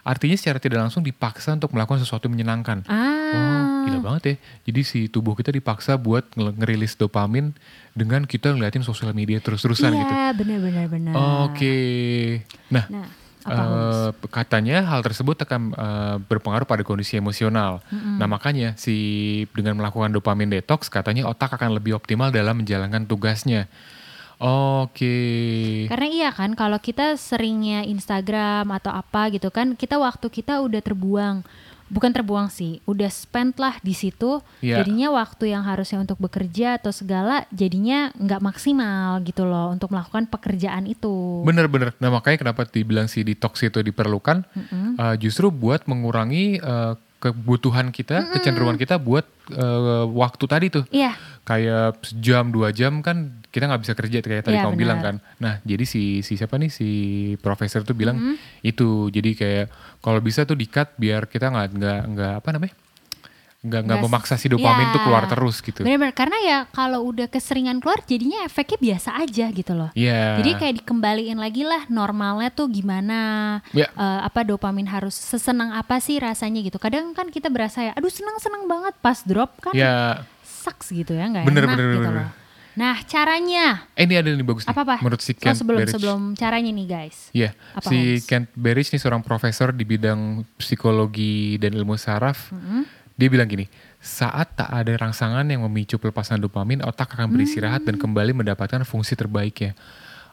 Artinya 0.05 0.37
secara 0.37 0.61
tidak 0.61 0.79
langsung 0.79 1.01
dipaksa 1.01 1.53
untuk 1.53 1.73
melakukan 1.73 1.99
sesuatu 1.99 2.29
yang 2.29 2.37
menyenangkan. 2.37 2.85
Oh, 2.85 2.95
ah 3.33 3.65
gila 3.83 3.99
banget 4.01 4.23
ya. 4.23 4.35
Jadi 4.63 4.81
si 4.81 4.99
tubuh 5.09 5.33
kita 5.33 5.49
dipaksa 5.49 5.97
buat 5.97 6.29
nge- 6.31 6.55
ngerilis 6.55 6.95
dopamin 6.95 7.57
dengan 7.91 8.23
kita 8.23 8.53
ngeliatin 8.53 8.81
sosial 8.81 9.11
media 9.11 9.37
terus-terusan 9.39 9.91
gitu. 9.91 10.13
iya 10.13 10.31
benar-benar 10.31 10.87
benar 10.87 11.13
Oke. 11.43 11.77
Nah, 12.69 12.85
Nah, 12.87 13.07
apa 13.45 13.61
Holmes? 13.61 13.93
eh, 13.93 14.11
katanya 14.31 14.77
hal 14.85 15.01
tersebut 15.01 15.37
akan 15.39 15.61
eh, 15.71 16.17
berpengaruh 16.23 16.65
pada 16.65 16.81
kondisi 16.81 17.17
emosional. 17.17 17.85
Nah, 17.93 18.25
makanya 18.25 18.73
si 18.75 18.97
dengan 19.53 19.77
melakukan 19.77 20.09
dopamin 20.11 20.49
detox 20.49 20.89
katanya 20.89 21.25
otak 21.25 21.53
akan 21.53 21.77
lebih 21.77 21.93
optimal 21.95 22.29
dalam 22.29 22.57
menjalankan 22.57 23.05
tugasnya. 23.05 23.69
Oke. 24.43 25.17
Karena 25.87 26.09
iya 26.11 26.31
kan 26.35 26.59
kalau 26.59 26.79
kita 26.83 27.15
seringnya 27.15 27.87
Instagram 27.87 28.71
atau 28.75 28.91
apa 28.91 29.31
gitu 29.31 29.49
kan 29.55 29.79
kita 29.79 29.99
waktu 30.01 30.27
kita 30.31 30.63
udah 30.63 30.81
terbuang. 30.83 31.47
Bukan 31.85 32.17
terbuang 32.17 32.49
sih, 32.49 32.81
udah 32.89 33.13
spend 33.13 33.61
lah 33.61 33.77
di 33.85 33.93
situ. 33.93 34.41
Iya. 34.65 34.83
Jadinya 34.83 35.15
waktu 35.21 35.53
yang 35.53 35.63
harusnya 35.69 36.01
untuk 36.01 36.17
bekerja 36.17 36.81
atau 36.81 36.91
segala 36.91 37.45
jadinya 37.53 38.09
nggak 38.17 38.41
maksimal 38.41 39.21
gitu 39.21 39.45
loh 39.45 39.69
untuk 39.69 39.93
melakukan 39.93 40.25
pekerjaan 40.27 40.89
itu. 40.89 41.45
Bener-bener. 41.45 41.93
Nah, 42.01 42.09
makanya 42.09 42.41
kenapa 42.41 42.65
dibilang 42.67 43.07
si 43.07 43.21
detox 43.21 43.61
itu 43.63 43.85
diperlukan 43.85 44.43
eh, 44.97 45.15
justru 45.21 45.53
buat 45.53 45.85
mengurangi 45.85 46.59
eh, 46.59 46.93
kebutuhan 47.25 47.89
kita, 47.89 48.29
kecenderungan 48.31 48.77
kita 48.77 49.01
buat 49.01 49.25
eh, 49.49 50.05
waktu 50.07 50.45
tadi 50.45 50.67
tuh. 50.69 50.85
Iya, 50.89 51.17
kayak 51.43 52.05
sejam 52.05 52.49
dua 52.49 52.69
jam 52.69 53.01
kan 53.01 53.41
kita 53.49 53.65
nggak 53.65 53.81
bisa 53.81 53.95
kerja 53.95 54.19
kayak 54.19 54.45
tadi 54.45 54.57
Iya, 54.57 54.65
kamu 54.65 54.77
bilang 54.77 54.99
benar. 54.99 55.17
kan. 55.23 55.39
Nah 55.39 55.55
jadi 55.63 55.85
si 55.85 56.03
si 56.21 56.35
siapa 56.35 56.57
nih 56.57 56.69
si 56.69 56.89
profesor 57.39 57.81
tuh 57.81 57.95
bilang 57.95 58.17
Mm-hmm. 58.17 58.37
itu 58.63 58.89
jadi 59.09 59.31
kayak 59.33 59.67
kalau 59.99 60.19
bisa 60.19 60.43
tuh 60.43 60.55
dikat 60.55 60.93
biar 60.95 61.25
kita 61.25 61.49
nggak 61.49 61.69
nggak 61.73 62.01
nggak 62.11 62.35
apa 62.41 62.49
namanya 62.51 62.75
nggak 63.65 63.81
nggak 63.89 64.01
memaksa 64.05 64.37
si 64.37 64.53
dopamin 64.53 64.87
Iya. 64.87 64.95
tuh 64.95 65.01
keluar 65.01 65.25
terus 65.25 65.57
gitu. 65.65 65.81
benar-benar 65.81 66.13
karena 66.13 66.37
ya 66.45 66.59
kalau 66.69 67.01
udah 67.09 67.33
keseringan 67.33 67.81
keluar 67.81 68.05
jadinya 68.05 68.45
efeknya 68.45 68.77
biasa 68.77 69.17
aja 69.17 69.49
gitu 69.49 69.73
loh. 69.73 69.89
Iya. 69.97 70.37
Jadi 70.45 70.51
kayak 70.61 70.75
dikembaliin 70.85 71.41
lagi 71.41 71.65
lah 71.65 71.89
normalnya 71.89 72.53
tuh 72.53 72.69
gimana, 72.69 73.59
Ya. 73.73 73.89
eh, 73.89 74.21
apa 74.21 74.45
dopamin 74.45 74.85
harus 74.85 75.17
sesenang 75.17 75.73
apa 75.73 75.97
sih 75.99 76.21
rasanya 76.21 76.61
gitu. 76.61 76.77
Kadang 76.77 77.17
kan 77.17 77.33
kita 77.33 77.49
berasa 77.49 77.81
ya, 77.89 77.93
aduh 77.97 78.13
seneng 78.13 78.37
banget 78.69 78.93
pas 79.01 79.17
drop 79.25 79.57
kan, 79.65 79.73
ya 79.73 80.21
sucks 80.45 80.93
gitu 80.93 81.17
ya 81.17 81.25
nggak 81.29 81.45
Bener, 81.49 81.65
enak 81.65 81.77
bener, 81.77 81.89
gitu 81.89 82.01
bener. 82.05 82.15
loh. 82.21 82.31
Nah 82.75 82.97
caranya 83.07 83.87
eh 83.95 84.03
ini 84.03 84.19
ada 84.19 84.35
nih 84.35 84.43
bagus 84.43 84.67
nih 84.67 84.75
apa 84.75 84.83
apa? 84.83 84.97
menurut 84.99 85.23
si 85.23 85.31
oh, 85.31 85.39
Kent 85.39 85.57
sebelum 85.63 85.79
Berich. 85.79 85.95
sebelum 85.95 86.21
caranya 86.35 86.71
nih 86.75 86.87
guys. 86.91 87.31
Iya, 87.31 87.51
Apa, 87.71 87.87
si? 87.87 88.19
Kent 88.27 88.51
Berich 88.53 88.91
nih 88.91 88.99
seorang 88.99 89.23
profesor 89.23 89.71
di 89.71 89.87
bidang 89.87 90.43
psikologi 90.59 91.55
dan 91.57 91.71
ilmu 91.71 91.95
saraf. 91.95 92.51
Mm-hmm. 92.51 92.83
Dia 93.15 93.31
bilang 93.31 93.47
gini, 93.47 93.71
saat 94.03 94.59
tak 94.59 94.69
ada 94.69 94.91
rangsangan 94.99 95.47
yang 95.47 95.63
memicu 95.65 95.97
pelepasan 95.97 96.43
dopamin, 96.43 96.83
otak 96.83 97.15
akan 97.15 97.31
beristirahat 97.31 97.87
dan 97.87 97.95
Hmm. 97.95 98.11
kembali 98.11 98.35
mendapatkan 98.35 98.83
fungsi 98.83 99.15
terbaiknya. 99.15 99.79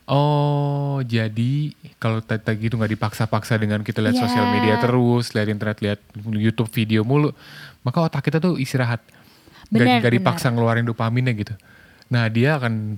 Oh, 0.09 0.97
jadi 1.05 1.71
kalau 2.01 2.19
tadi 2.25 2.41
gitu 2.57 2.75
nggak 2.75 2.97
dipaksa-paksa 2.97 3.55
dengan 3.61 3.85
kita 3.85 4.01
lihat 4.01 4.17
Iya. 4.17 4.23
sosial 4.25 4.45
media 4.49 4.75
terus, 4.81 5.31
lihat 5.31 5.47
internet, 5.47 5.77
lihat 5.79 5.99
YouTube 6.25 6.67
video 6.73 7.05
mulu, 7.05 7.29
maka 7.85 8.01
otak 8.01 8.27
kita 8.27 8.41
tuh 8.41 8.57
istirahat. 8.57 8.99
Benar, 9.69 10.01
nggak 10.01 10.11
benar. 10.11 10.17
dipaksa 10.19 10.51
ngeluarin 10.51 10.83
dopaminnya 10.83 11.31
gitu. 11.37 11.53
Nah, 12.11 12.27
dia 12.27 12.59
akan 12.59 12.97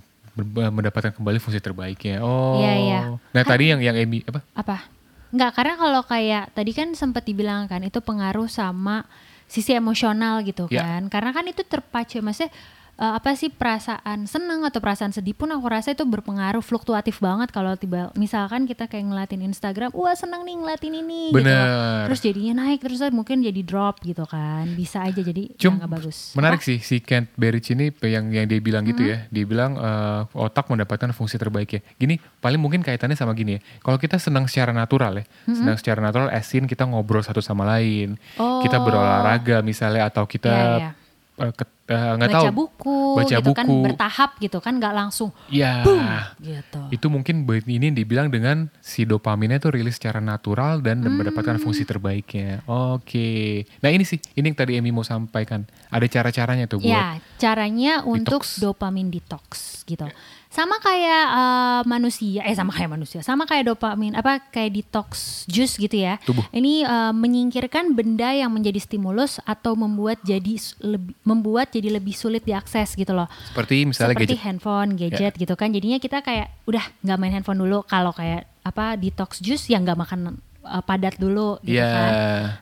mendapatkan 0.74 1.14
kembali 1.14 1.38
fungsi 1.38 1.62
terbaiknya. 1.62 2.24
Oh. 2.24 2.58
Iya, 2.58 2.74
iya. 2.74 3.00
Nah, 3.14 3.44
tadi 3.46 3.70
yang 3.70 3.84
yang 3.84 3.94
Emi 3.94 4.26
apa? 4.26 4.42
Apa? 4.58 4.90
Nggak 5.30 5.52
karena 5.54 5.74
kalau 5.78 6.02
kayak 6.02 6.56
tadi 6.58 6.72
kan 6.74 6.98
sempat 6.98 7.28
dibilang 7.28 7.70
kan 7.70 7.84
itu 7.86 8.02
pengaruh 8.02 8.50
sama 8.50 9.06
sisi 9.54 9.78
emosional 9.78 10.42
gitu 10.42 10.66
Ya. 10.74 10.82
kan. 10.82 11.14
Karena 11.14 11.30
kan 11.30 11.46
itu 11.46 11.62
terpacu 11.62 12.18
maksudnya 12.26 12.50
eh, 12.96 13.14
apa 13.14 13.34
sih 13.34 13.50
perasaan 13.50 14.26
senang 14.26 14.62
atau 14.62 14.78
perasaan 14.78 15.10
sedih 15.10 15.34
pun 15.34 15.48
aku 15.48 15.66
rasa 15.66 15.92
itu 15.92 16.04
berpengaruh 16.04 16.60
fluktuatif 16.60 17.18
banget 17.18 17.50
kalau 17.50 17.74
tiba 17.74 18.14
misalkan 18.14 18.64
kita 18.64 18.86
kayak 18.86 19.06
ngeliatin 19.06 19.42
Instagram, 19.44 19.90
wah 19.92 20.14
senang 20.14 20.42
nih 20.42 20.56
ngeliatin 20.56 20.94
ini 20.96 21.22
gitu. 21.30 21.38
Bener. 21.40 22.06
Terus 22.06 22.20
jadinya 22.22 22.54
naik 22.62 22.80
terus 22.80 23.02
mungkin 23.10 23.42
jadi 23.42 23.62
drop 23.62 24.00
gitu 24.02 24.24
kan. 24.24 24.70
Bisa 24.74 25.02
aja 25.02 25.20
jadi 25.20 25.50
ya 25.50 25.60
Cum, 25.60 25.78
nggak 25.78 25.92
bagus. 25.92 26.34
menarik 26.34 26.60
Apa? 26.60 26.68
sih 26.68 26.78
si 26.80 26.98
Kent 26.98 27.34
Berich 27.34 27.70
ini 27.70 27.90
yang 28.02 28.30
yang 28.30 28.46
dia 28.46 28.60
bilang 28.60 28.82
gitu 28.82 29.02
Mm-hmm. 29.02 29.26
ya. 29.26 29.34
Dia 29.34 29.46
bilang 29.46 29.72
eh, 29.76 30.22
otak 30.34 30.68
mendapatkan 30.68 31.10
fungsi 31.12 31.36
terbaiknya. 31.36 31.82
Gini, 31.96 32.16
paling 32.38 32.58
mungkin 32.58 32.80
kaitannya 32.80 33.16
sama 33.16 33.34
gini 33.34 33.58
ya. 33.58 33.62
Kalau 33.80 33.98
kita 33.98 34.16
senang 34.16 34.46
secara 34.46 34.72
natural 34.72 35.20
ya, 35.20 35.26
senang 35.46 35.76
secara 35.76 36.00
natural 36.00 36.30
asin 36.30 36.64
kita 36.64 36.84
ngobrol 36.84 37.20
satu 37.20 37.40
sama 37.40 37.66
lain. 37.68 38.16
Kita 38.36 38.78
Oh. 38.78 38.84
berolahraga 38.84 39.60
misalnya 39.60 40.06
atau 40.06 40.24
kita 40.24 40.54
Iya, 40.54 40.78
iya. 40.78 40.92
Eh, 41.36 41.50
eh, 41.86 42.12
nggak 42.14 42.30
baca 42.30 42.38
tahu 42.40 42.46
buku 42.54 42.98
baca 43.16 43.36
gitu 43.36 43.52
kan 43.52 43.66
buku. 43.66 43.84
bertahap 43.84 44.32
gitu 44.38 44.58
kan 44.58 44.74
nggak 44.76 44.94
langsung 44.94 45.30
ya 45.48 45.82
boom 45.82 46.06
gitu. 46.40 46.82
itu 46.90 47.08
mungkin 47.08 47.36
ini 47.64 47.90
dibilang 47.90 48.28
dengan 48.28 48.70
si 48.80 49.04
dopaminnya 49.04 49.58
tuh 49.58 49.74
rilis 49.74 49.98
secara 49.98 50.20
natural 50.20 50.80
dan 50.80 51.00
Hmm. 51.00 51.16
mendapatkan 51.16 51.58
fungsi 51.58 51.84
terbaiknya. 51.84 52.62
Oke. 52.66 53.64
Nah 53.80 53.90
ini 53.90 54.02
sih, 54.02 54.18
ini 54.34 54.46
yang 54.46 54.56
tadi 54.56 54.76
Emi 54.76 54.90
mau 54.90 55.02
sampaikan. 55.02 55.64
Ada 55.88 56.06
cara-caranya 56.08 56.66
tuh 56.66 56.80
buat 56.80 56.88
Ya, 56.88 57.06
caranya 57.36 58.02
untuk 58.02 58.42
Detox. 58.42 58.58
dopamin 58.58 59.10
detox 59.10 59.48
gitu. 59.84 60.08
Sama 60.54 60.78
kayak 60.78 61.26
eh, 61.28 61.82
manusia, 61.84 62.46
eh 62.46 62.54
sama 62.54 62.70
kayak 62.70 62.92
manusia, 62.92 63.20
sama 63.20 63.44
kayak 63.44 63.68
dopamin 63.68 64.14
apa 64.14 64.38
kayak 64.48 64.70
detox 64.72 65.10
juice 65.46 65.76
gitu 65.76 65.98
ya. 65.98 66.22
Tubuh. 66.22 66.46
Ini 66.50 66.86
eh, 66.86 67.10
menyingkirkan 67.12 67.90
benda 67.92 68.30
yang 68.30 68.54
menjadi 68.54 68.78
stimulus 68.78 69.42
atau 69.42 69.74
membuat 69.74 70.22
jadi 70.22 70.54
lebih 70.80 71.18
membuat 71.24 71.74
jadi 71.74 71.90
lebih 71.92 72.14
sulit 72.14 72.46
diakses 72.46 72.94
gitu 72.94 73.12
loh. 73.12 73.26
seperti 73.50 73.82
misalnya 73.82 74.14
Seperti 74.14 74.26
gadget. 74.30 74.38
Ya. 74.38 74.46
handphone, 74.46 74.90
gadget 74.94 75.34
gitu 75.36 75.54
kan. 75.54 75.74
Jadinya 75.74 75.98
kita 75.98 76.22
kayak 76.22 76.54
udah 76.64 76.86
nggak 77.02 77.18
main 77.18 77.34
handphone 77.34 77.58
dulu. 77.58 77.82
Kalau 77.84 78.14
kayak 78.14 78.46
apa 78.62 78.94
detox 78.94 79.42
juice 79.42 79.66
yang 79.68 79.82
nggak 79.82 79.98
makan 79.98 80.38
eh, 80.62 80.84
padat 80.86 81.18
dulu 81.18 81.58
gitu 81.60 81.76
Iya. 81.76 81.90
kan. 81.90 82.12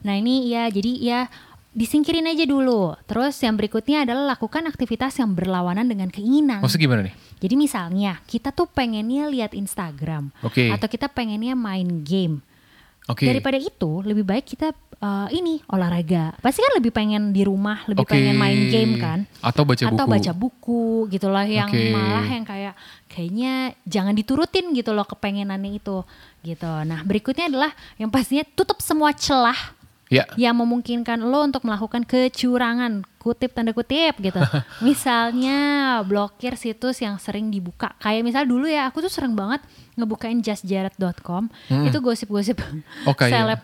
Nah 0.01 0.15
ini 0.15 0.47
ya 0.47 0.63
jadi 0.67 0.91
ya 0.95 1.19
disingkirin 1.71 2.27
aja 2.27 2.43
dulu. 2.43 2.95
Terus 3.07 3.35
yang 3.39 3.55
berikutnya 3.55 4.03
adalah 4.03 4.35
lakukan 4.35 4.67
aktivitas 4.67 5.15
yang 5.19 5.31
berlawanan 5.31 5.87
dengan 5.87 6.11
keinginan. 6.11 6.59
Maksudnya 6.59 6.83
gimana 6.83 7.01
nih? 7.07 7.15
Jadi 7.41 7.55
misalnya 7.57 8.11
kita 8.27 8.51
tuh 8.51 8.67
pengennya 8.67 9.31
lihat 9.31 9.55
Instagram 9.55 10.29
Oke. 10.43 10.69
atau 10.69 10.87
kita 10.91 11.07
pengennya 11.09 11.55
main 11.55 12.03
game. 12.03 12.43
Oke. 13.09 13.25
Daripada 13.25 13.57
itu 13.57 14.05
lebih 14.05 14.21
baik 14.21 14.45
kita 14.45 14.77
eh, 15.01 15.27
ini 15.33 15.57
olahraga. 15.73 16.37
Pasti 16.37 16.61
kan 16.61 16.77
lebih 16.77 16.93
pengen 16.93 17.33
di 17.33 17.41
rumah, 17.41 17.81
lebih 17.89 18.05
Oke. 18.05 18.13
pengen 18.13 18.37
main 18.37 18.69
game 18.69 19.01
kan. 19.01 19.19
Atau 19.41 19.65
baca 19.65 19.89
Atau 19.89 20.05
buku. 20.05 20.13
baca 20.13 20.31
buku 20.37 20.83
gitu 21.09 21.27
loh 21.31 21.41
yang 21.41 21.71
Oke. 21.71 21.89
malah 21.89 22.27
yang 22.29 22.45
kayak 22.45 22.73
kayaknya 23.09 23.73
jangan 23.89 24.13
diturutin 24.13 24.69
gitu 24.77 24.93
loh 24.93 25.07
kepengenannya 25.07 25.81
itu 25.81 26.05
gitu. 26.45 26.71
Nah 26.85 27.01
berikutnya 27.01 27.49
adalah 27.49 27.71
yang 27.97 28.13
pastinya 28.13 28.45
tutup 28.53 28.77
semua 28.85 29.15
celah 29.17 29.80
Ya. 30.11 30.27
yang 30.35 30.59
memungkinkan 30.59 31.23
lo 31.23 31.39
untuk 31.41 31.63
melakukan 31.63 32.03
kecurangan. 32.03 33.07
Kutip 33.15 33.55
tanda 33.55 33.71
kutip 33.71 34.19
gitu. 34.19 34.35
Misalnya 34.87 35.59
blokir 36.01 36.53
situs 36.53 36.99
yang 36.99 37.15
sering 37.15 37.47
dibuka. 37.47 37.95
Kayak 37.97 38.21
misal 38.23 38.43
dulu 38.43 38.65
ya 38.65 38.85
aku 38.85 38.99
tuh 38.99 39.07
sering 39.07 39.31
banget 39.31 39.63
ngebukain 39.93 40.39
justjared.com 40.39 41.47
itu 41.69 41.97
gosip-gosip 41.97 42.59
Oh, 43.07 43.15
kayak- 43.15 43.31
seleb 43.31 43.61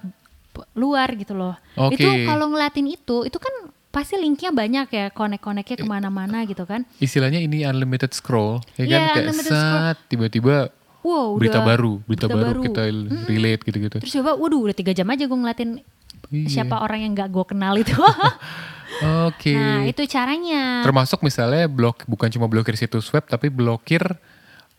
luar 0.73 1.11
gitu 1.13 1.33
loh. 1.33 1.53
Oke. 1.75 1.95
itu 1.95 2.07
kalau 2.23 2.47
ngeliatin 2.47 2.87
itu 2.87 3.21
itu 3.23 3.37
kan 3.37 3.51
pasti 3.87 4.15
linknya 4.15 4.49
banyak 4.49 4.87
ya 4.87 5.05
konek-koneknya 5.09 5.75
ke 5.75 5.85
mana-mana 5.85 6.41
gitu 6.43 6.63
kan. 6.63 6.87
Istilahnya 6.97 7.37
ini 7.37 7.61
unlimited 7.61 8.09
scroll, 8.11 8.61
ya 8.73 8.85
kan? 8.85 8.87
Iya, 8.87 9.03
Kayak 9.11 9.33
saat 9.43 9.97
tiba-tiba 10.07 10.69
wow 11.01 11.33
berita 11.33 11.59
udah- 11.59 11.67
baru, 11.67 11.93
berita, 12.03 12.25
baru, 12.27 12.61
kita 12.63 12.83
relate 13.25 13.61
gitu-gitu. 13.63 13.97
terus 13.97 14.13
coba 14.13 14.33
waduh 14.33 14.67
udah 14.67 14.75
tiga 14.75 14.91
jam 14.91 15.07
aja 15.07 15.23
gue 15.23 15.33
ngeliatin 15.33 15.79
Iya. 16.27 16.47
siapa 16.59 16.77
orang 16.77 16.99
yang 17.01 17.11
nggak 17.13 17.29
gue 17.29 17.45
kenal 17.45 17.73
itu 17.75 17.95
Oke. 19.27 19.53
nah 19.53 19.83
itu 19.83 20.01
caranya 20.05 20.81
Termasuk 20.81 21.21
misalnya 21.21 21.65
blok 21.65 22.03
bukan 22.03 22.27
cuma 22.27 22.45
blokir 22.45 22.73
situs 22.73 23.07
web 23.09 23.23
tapi 23.23 23.47
blokir 23.47 24.01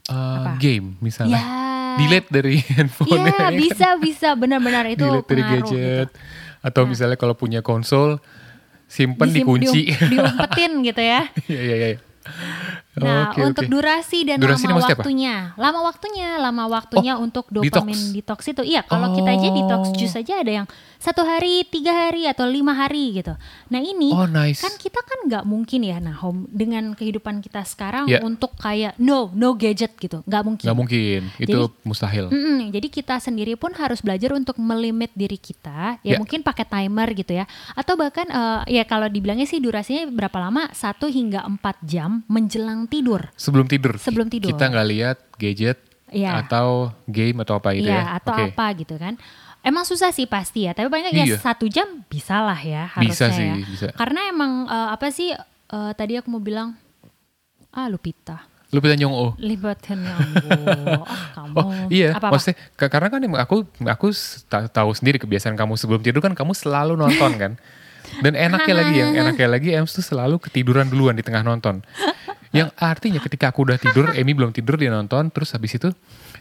uh, 0.06 0.14
Apa? 0.38 0.50
game 0.58 0.96
misalnya. 0.98 1.36
Ya. 1.36 1.44
Delete 1.96 2.28
dari 2.30 2.56
handphone. 2.70 3.26
Iya 3.26 3.48
bisa 3.50 3.88
bisa 3.96 4.28
benar-benar 4.32 4.86
itu 4.86 5.02
Delete 5.02 5.26
dari 5.26 5.42
pengaruh 5.42 5.62
gadget. 5.62 6.08
gitu. 6.08 6.18
Atau 6.60 6.82
misalnya 6.84 7.14
kalau 7.14 7.32
punya 7.32 7.60
konsol 7.60 8.18
simpen 8.84 9.28
Disim- 9.28 9.44
dikunci. 9.44 9.82
dium- 9.86 10.10
diumpetin 10.10 10.72
gitu 10.82 11.02
ya. 11.02 11.20
Iya 11.48 11.60
iya 11.62 11.76
iya. 11.86 11.98
Nah 13.00 13.30
Oke, 13.30 13.40
untuk 13.44 13.64
durasi 13.66 14.24
dan 14.24 14.38
Durasi 14.38 14.64
lama 14.64 14.74
maksudnya 14.74 14.94
apa? 14.94 15.02
waktunya, 15.02 15.34
lama 15.54 15.80
waktunya, 15.84 16.28
lama 16.36 16.64
waktunya 16.66 17.12
untuk 17.14 17.44
dopamin 17.48 18.00
detox. 18.12 18.40
itu. 18.44 18.62
Iya 18.62 18.82
kalau 18.82 19.12
kita 19.12 19.30
aja 19.30 19.48
Oh. 19.48 19.54
detox 19.54 19.82
juice 19.94 20.16
aja 20.16 20.34
ada 20.38 20.52
yang 20.54 20.66
satu 20.96 21.22
hari, 21.22 21.62
tiga 21.64 21.94
hari 21.94 22.26
atau 22.26 22.42
lima 22.42 22.72
hari 22.72 23.14
gitu. 23.14 23.38
Nah 23.68 23.78
ini 23.78 24.10
Oh, 24.10 24.26
nice. 24.26 24.58
kan 24.58 24.74
kita 24.74 24.98
kan 24.98 25.18
nggak 25.24 25.44
mungkin 25.44 25.80
ya, 25.80 25.98
nah 25.98 26.10
home 26.12 26.48
dengan 26.48 26.90
kehidupan 26.90 27.38
kita 27.38 27.62
sekarang 27.62 28.10
Iya. 28.10 28.18
untuk 28.20 28.56
kayak 28.56 28.98
no 28.98 29.30
no 29.30 29.54
gadget 29.54 29.94
gitu, 29.94 30.26
nggak 30.26 30.42
mungkin. 30.42 30.66
Nggak 30.66 30.74
mungkin, 30.76 31.20
itu 31.38 31.54
Jadi- 31.54 31.70
mustahil. 31.82 32.26
Mm-mm, 32.28 32.70
jadi 32.70 32.88
kita 32.88 33.14
sendiri 33.16 33.54
pun 33.54 33.70
harus 33.72 34.02
belajar 34.02 34.34
untuk 34.34 34.58
melimit 34.58 35.14
diri 35.14 35.38
kita, 35.38 36.02
ya 36.02 36.14
Ya. 36.14 36.18
mungkin 36.18 36.42
pakai 36.42 36.66
timer 36.66 37.14
gitu 37.14 37.30
ya, 37.32 37.46
atau 37.72 37.94
bahkan 37.94 38.26
eh, 38.26 38.60
ya 38.72 38.82
kalau 38.82 39.06
dibilangnya 39.06 39.46
sih 39.46 39.62
durasinya 39.62 40.02
berapa 40.08 40.34
lama? 40.40 40.66
Satu 40.72 41.06
hingga 41.06 41.46
empat 41.46 41.78
jam 41.80 42.26
menjelang 42.26 42.87
tidur. 42.88 43.28
Sebelum 43.36 43.68
tidur. 43.68 43.94
Sebelum 43.96 44.26
tidur. 44.26 44.50
Kita 44.50 44.64
nggak 44.66 44.88
lihat 44.88 45.18
gadget 45.36 45.78
Iya. 46.08 46.40
atau 46.40 46.88
game 47.04 47.44
atau 47.44 47.60
apa 47.60 47.76
itu 47.76 47.84
Iya, 47.84 48.00
ya. 48.00 48.04
atau 48.16 48.32
Oke. 48.32 48.48
apa 48.48 48.66
gitu 48.74 48.96
kan. 48.96 49.14
Emang 49.60 49.84
susah 49.84 50.08
sih 50.08 50.24
pasti 50.24 50.64
ya, 50.64 50.72
tapi 50.72 50.88
paling 50.88 51.04
nggak 51.04 51.28
Iya. 51.28 51.36
ya 51.36 51.38
satu 51.38 51.68
jam 51.68 52.00
bisa 52.06 52.40
lah 52.40 52.56
ya 52.56 52.88
Bisa 52.96 53.28
harusnya 53.28 53.36
sih, 53.36 53.44
ya. 53.44 53.54
bisa. 53.60 53.86
Karena 53.92 54.20
emang 54.26 54.64
eh, 54.66 54.88
apa 54.88 55.06
sih 55.08 55.36
eh, 55.68 55.92
tadi 55.92 56.16
aku 56.16 56.32
mau 56.32 56.40
bilang, 56.40 56.72
ah 57.68 57.86
Lupita, 57.86 58.48
Lu 58.68 58.80
bisa 58.80 58.96
nyong 58.96 59.12
oh. 59.12 59.32
libatkan 59.40 59.96
nyambo, 59.96 60.48
ah 61.04 61.32
kamu. 61.34 61.56
Oh 61.56 61.72
iya, 61.88 62.12
Apa-apa? 62.12 62.36
maksudnya 62.36 62.56
ka- 62.76 62.88
karena 62.88 63.08
kan 63.08 63.20
aku 63.40 63.56
aku 63.82 64.06
tahu 64.48 64.90
sendiri 64.92 65.16
kebiasaan 65.16 65.56
kamu 65.56 65.76
sebelum 65.76 66.00
tidur 66.00 66.20
kan 66.20 66.36
kamu 66.36 66.52
selalu 66.52 66.92
nonton 66.94 67.32
kan. 67.34 67.52
Dan 68.20 68.32
enaknya 68.32 68.74
lagi 68.74 68.94
yang 68.94 69.12
enaknya 69.24 69.48
lagi 69.48 69.68
Ems 69.72 69.92
tuh 69.92 70.04
selalu 70.04 70.36
ketiduran 70.38 70.84
duluan 70.84 71.12
di 71.12 71.24
tengah 71.24 71.40
nonton. 71.40 71.80
Yang 72.48 72.68
artinya 72.80 73.20
ketika 73.20 73.52
aku 73.52 73.68
udah 73.68 73.76
tidur, 73.76 74.12
Emi 74.18 74.32
belum 74.32 74.52
tidur 74.56 74.80
dia 74.80 74.88
nonton, 74.88 75.28
terus 75.28 75.52
habis 75.52 75.76
itu 75.76 75.92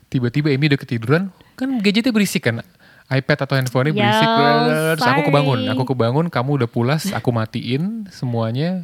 tiba-tiba 0.08 0.52
Emi 0.52 0.72
udah 0.72 0.80
ketiduran, 0.80 1.30
kan 1.60 1.70
gadgetnya 1.84 2.16
berisik 2.16 2.48
kan. 2.48 2.64
iPad 3.08 3.48
atau 3.48 3.56
handphonenya 3.56 3.96
Yo, 3.96 4.00
berisik, 4.04 4.28
terus 5.00 5.08
aku 5.08 5.22
kebangun, 5.32 5.60
aku 5.72 5.84
kebangun, 5.96 6.26
kamu 6.28 6.50
udah 6.64 6.70
pulas, 6.70 7.08
aku 7.16 7.32
matiin 7.32 8.04
semuanya, 8.12 8.84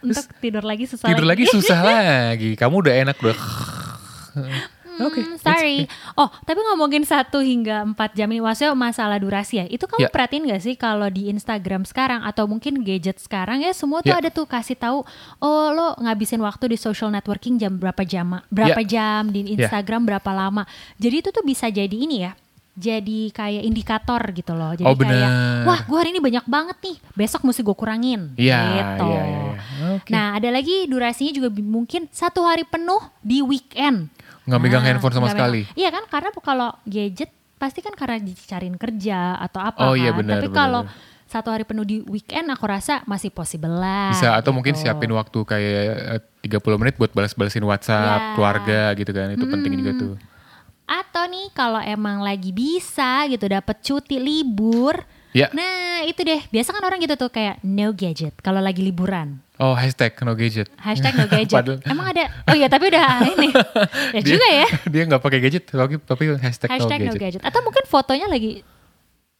Untuk 0.00 0.24
tidur 0.40 0.64
lagi 0.64 0.88
susah 0.88 1.12
tidur 1.12 1.28
lagi 1.28 1.44
susah 1.44 1.80
lagi, 1.88 2.56
kamu 2.56 2.74
udah 2.80 2.94
enak 3.04 3.16
udah. 3.20 3.36
Oke, 5.02 5.18
Hmm, 5.18 5.32
it's 5.32 5.40
sorry. 5.40 5.88
Oh, 6.14 6.28
tapi 6.42 6.60
ngomongin 6.62 7.02
satu 7.02 7.40
hingga 7.40 7.82
empat 7.84 8.12
jam 8.12 8.28
ini, 8.28 8.38
maksudnya 8.38 8.72
masalah 8.72 9.16
durasi 9.16 9.54
ya. 9.56 9.66
Itu 9.66 9.84
kamu 9.84 10.06
Ya. 10.06 10.10
perhatiin 10.10 10.44
gak 10.46 10.62
sih 10.62 10.74
kalau 10.74 11.06
di 11.06 11.28
Instagram 11.28 11.82
sekarang 11.82 12.20
atau 12.20 12.44
mungkin 12.44 12.80
gadget 12.80 13.16
sekarang 13.16 13.60
ya 13.60 13.70
semua 13.70 14.00
tuh 14.00 14.12
Ya. 14.12 14.18
ada 14.18 14.28
tuh 14.28 14.44
kasih 14.44 14.74
tahu, 14.74 15.02
oh 15.38 15.66
lo 15.70 15.96
ngabisin 15.98 16.38
waktu 16.38 16.70
di 16.70 16.76
social 16.76 17.08
networking 17.08 17.56
jam 17.56 17.74
berapa 17.74 18.00
jam, 18.02 18.40
berapa 18.46 18.80
jam 18.82 19.28
di 19.28 19.46
Ya. 19.50 19.64
Instagram 19.64 20.04
berapa 20.04 20.30
lama. 20.30 20.64
Jadi 20.96 21.16
itu 21.18 21.28
tuh 21.30 21.42
bisa 21.42 21.66
jadi 21.66 21.90
ini 21.90 22.22
ya. 22.22 22.32
Jadi 22.72 23.28
kayak 23.30 23.60
indikator 23.60 24.22
gitu 24.30 24.54
loh. 24.54 24.72
Jadi 24.72 24.88
Oh, 24.88 24.94
kayak, 24.94 25.04
benar. 25.04 25.66
wah 25.66 25.80
gue 25.82 25.98
hari 25.98 26.10
ini 26.10 26.20
banyak 26.22 26.46
banget 26.46 26.76
nih. 26.80 26.96
Besok 27.12 27.44
mesti 27.44 27.60
gue 27.60 27.76
kurangin. 27.76 28.32
Iya, 28.34 28.56
gitu. 28.72 29.04
iya, 29.04 29.22
iya, 29.22 29.40
iya. 29.42 29.60
Oke. 29.98 30.08
Nah 30.08 30.38
ada 30.38 30.48
lagi 30.48 30.86
durasinya 30.86 31.28
juga 31.30 31.48
mungkin 31.52 32.08
satu 32.08 32.40
hari 32.40 32.64
penuh 32.64 33.02
di 33.20 33.42
weekend. 33.42 34.08
Nggak 34.50 34.60
megang 34.60 34.82
Nah, 34.82 34.88
handphone 34.90 35.14
sama 35.14 35.28
sekali. 35.28 35.62
megang. 35.62 35.78
Iya 35.78 35.88
kan 35.90 36.04
karena 36.04 36.28
kalau 36.34 36.68
gadget 36.84 37.30
pasti 37.54 37.78
kan 37.78 37.92
karena 37.92 38.18
dicariin 38.18 38.74
kerja 38.74 39.38
atau 39.38 39.60
apa 39.60 39.78
Oh, 39.80 39.92
kan. 39.92 40.00
iya, 40.00 40.10
benar, 40.10 40.40
Tapi 40.40 40.48
kalau 40.50 40.82
satu 41.24 41.46
hari 41.46 41.62
penuh 41.62 41.84
di 41.84 42.02
weekend 42.02 42.48
aku 42.48 42.66
rasa 42.66 43.04
masih 43.04 43.30
possible 43.30 43.70
lah. 43.70 44.10
Bisa 44.10 44.34
atau 44.34 44.50
mungkin 44.50 44.74
gitu. 44.74 44.82
siapin 44.82 45.06
waktu 45.08 45.38
kayak 45.40 45.84
eh, 46.10 46.20
30 46.42 46.74
menit 46.76 46.96
buat 46.96 47.08
balas-balasin 47.08 47.62
WhatsApp 47.62 48.18
Ya. 48.18 48.32
keluarga 48.34 48.80
gitu 48.94 49.10
kan. 49.10 49.30
Itu 49.30 49.46
penting 49.46 49.72
juga 49.76 49.92
tuh. 49.94 50.14
Atau 50.84 51.22
nih 51.24 51.52
kalau 51.52 51.78
emang 51.78 52.18
lagi 52.18 52.50
bisa 52.50 53.22
gitu 53.24 53.46
dapat 53.46 53.78
cuti 53.78 54.18
libur. 54.18 55.06
Ya. 55.30 55.46
Nah 55.52 56.02
itu 56.02 56.18
deh 56.18 56.42
biasa 56.44 56.74
kan 56.74 56.82
orang 56.82 56.98
gitu 56.98 57.14
tuh 57.14 57.30
kayak 57.30 57.62
no 57.62 57.94
gadget 57.94 58.34
kalau 58.36 58.58
lagi 58.58 58.82
liburan. 58.82 59.38
Oh, 59.60 59.76
hashtag 59.76 60.16
no 60.18 60.32
gadget. 60.32 60.72
Hashtag 60.74 61.12
no 61.14 61.26
gadget. 61.26 61.52
Padahal- 61.60 61.84
Emang 61.84 62.06
ada? 62.08 62.32
Oh 62.48 62.56
iya 62.56 62.66
tapi 62.66 62.88
udah 62.88 63.06
ini. 63.36 63.52
ya 64.10 64.18
Dia- 64.18 64.32
juga 64.32 64.48
ya. 64.48 64.66
Dia 64.88 65.02
nggak 65.04 65.20
pakai 65.20 65.38
gadget, 65.38 65.64
tapi, 65.66 66.00
tapi 66.00 66.22
hashtag, 66.34 66.68
Hashtag 66.70 66.98
no 66.98 67.04
no 67.04 67.12
gadget. 67.12 67.20
gadget. 67.36 67.42
Atau 67.44 67.60
mungkin 67.60 67.84
fotonya 67.84 68.24
lagi. 68.24 68.64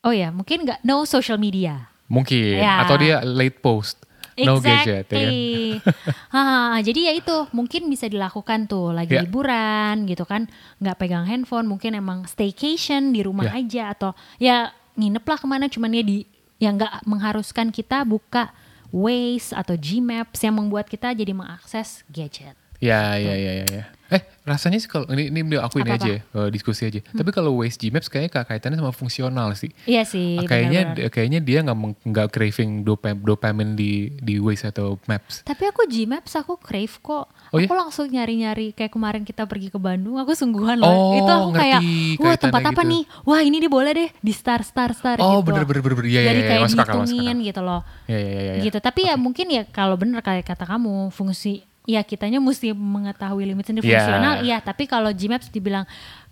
Oh 0.00 0.12
ya 0.12 0.28
mungkin 0.28 0.62
nggak 0.62 0.80
no 0.82 1.02
social 1.02 1.36
media. 1.36 1.88
Mungkin. 2.06 2.56
Ya. 2.56 2.84
Atau 2.84 2.96
dia 2.96 3.20
late 3.20 3.58
post. 3.58 3.96
No 4.36 4.56
gadget, 4.56 5.04
ya 5.04 5.20
kan? 5.20 5.32
Exactly. 5.32 5.84
Ah, 6.30 6.80
jadi 6.80 7.00
ya 7.02 7.12
itu 7.14 7.36
mungkin 7.50 7.88
bisa 7.88 8.04
dilakukan 8.06 8.64
tuh 8.66 8.88
lagi 8.90 9.12
Ya. 9.12 9.20
liburan 9.20 10.04
gitu 10.04 10.24
kan, 10.24 10.48
nggak 10.78 10.96
pegang 10.96 11.24
handphone, 11.24 11.64
mungkin 11.64 11.92
emang 11.92 12.24
staycation 12.24 13.10
di 13.10 13.20
rumah 13.20 13.48
Ya. 13.48 13.60
aja 13.60 13.82
atau 13.92 14.10
ya 14.36 14.56
nginep 14.94 15.20
lah 15.22 15.36
ke 15.36 15.46
mana, 15.46 15.64
cuman 15.66 15.92
ya 15.92 16.00
di 16.00 16.24
yang 16.56 16.76
nggak 16.76 17.04
mengharuskan 17.04 17.68
kita 17.68 18.00
buka 18.02 18.48
Waze 18.90 19.54
atau 19.54 19.78
Gmaps 19.78 20.42
yang 20.42 20.58
membuat 20.58 20.90
kita 20.90 21.14
jadi 21.14 21.30
mengakses 21.30 22.02
gadget. 22.10 22.58
Ya, 22.82 23.14
ya, 23.16 23.34
ya, 23.36 23.52
ya, 23.62 23.66
ya. 23.70 23.84
Eh, 24.10 24.22
rasanya 24.42 24.82
sih 24.82 24.90
kalau 24.90 25.06
ini 25.14 25.30
ini 25.30 25.54
aku 25.54 25.78
ini 25.78 25.94
Apa-apa? 25.94 26.02
aja 26.02 26.12
ya, 26.18 26.50
diskusi 26.50 26.82
aja. 26.82 26.98
Tapi 26.98 27.30
kalau 27.30 27.62
Waze 27.62 27.78
Gmaps 27.78 28.10
kayaknya 28.10 28.42
kaitannya 28.42 28.82
sama 28.82 28.90
fungsional 28.90 29.54
sih. 29.54 29.70
Iya 29.86 30.02
sih. 30.02 30.34
Ah, 30.42 30.50
kayaknya 30.50 30.80
benar-benar. 30.98 31.10
kayaknya 31.14 31.40
dia 31.40 31.58
nggak 31.62 31.78
nggak 32.10 32.28
craving 32.34 32.82
dopam 32.82 33.22
dopamin 33.22 33.78
di 33.78 34.10
di 34.18 34.42
Waze 34.42 34.74
atau 34.74 34.98
Maps. 35.06 35.46
Tapi 35.46 35.62
aku 35.70 35.86
Gmaps 35.86 36.34
aku 36.34 36.58
crave 36.58 36.90
kok. 36.98 37.30
Oh 37.54 37.58
iya? 37.62 37.70
Aku 37.70 37.74
langsung 37.78 38.10
nyari-nyari 38.10 38.74
kayak 38.74 38.90
kemarin 38.90 39.22
kita 39.22 39.46
pergi 39.46 39.70
ke 39.70 39.78
Bandung, 39.78 40.18
aku 40.18 40.34
sungguhan 40.34 40.82
loh. 40.82 40.90
Oh, 40.90 41.14
itu 41.14 41.30
aku 41.30 41.50
kayak, 41.54 41.80
ngerti 41.82 42.18
wah 42.18 42.34
kaitannya 42.34 42.42
tempat 42.42 42.62
apa 42.66 42.82
gitu. 42.82 42.90
nih? 42.90 43.02
Wah 43.26 43.40
ini 43.46 43.56
dia 43.62 43.70
boleh 43.70 43.92
deh 43.94 44.10
di 44.18 44.32
star 44.34 44.60
star 44.66 44.90
star 44.90 45.22
Oh, 45.22 45.38
gitu. 45.38 45.54
bener, 45.54 45.62
bener, 45.66 45.82
bener, 45.86 45.96
bener. 46.02 46.08
Iya, 46.10 46.20
iya, 46.20 46.28
Jadi 46.34 46.40
iya, 46.42 46.48
kayak 46.50 46.62
dihitungin 46.74 47.36
gitu 47.46 47.60
loh. 47.62 47.80
Ya, 48.10 48.18
ya, 48.18 48.30
ya, 48.30 48.42
ya. 48.58 48.62
Gitu. 48.66 48.78
Tapi 48.82 49.00
ya 49.06 49.14
mungkin 49.14 49.46
ya 49.54 49.62
kalau 49.70 49.94
bener 49.94 50.18
kayak 50.22 50.46
kata 50.50 50.66
kamu 50.66 51.14
fungsi 51.14 51.69
ya 51.82 52.00
kitanya 52.00 52.38
mesti 52.38 52.70
mengetahui 52.70 53.44
limit 53.44 53.64
sendiri 53.64 53.86
Ya. 53.86 53.98
fungsional 53.98 54.34
iya 54.42 54.58
tapi 54.58 54.84
kalau 54.84 55.10
Gmaps 55.10 55.48
dibilang 55.48 55.84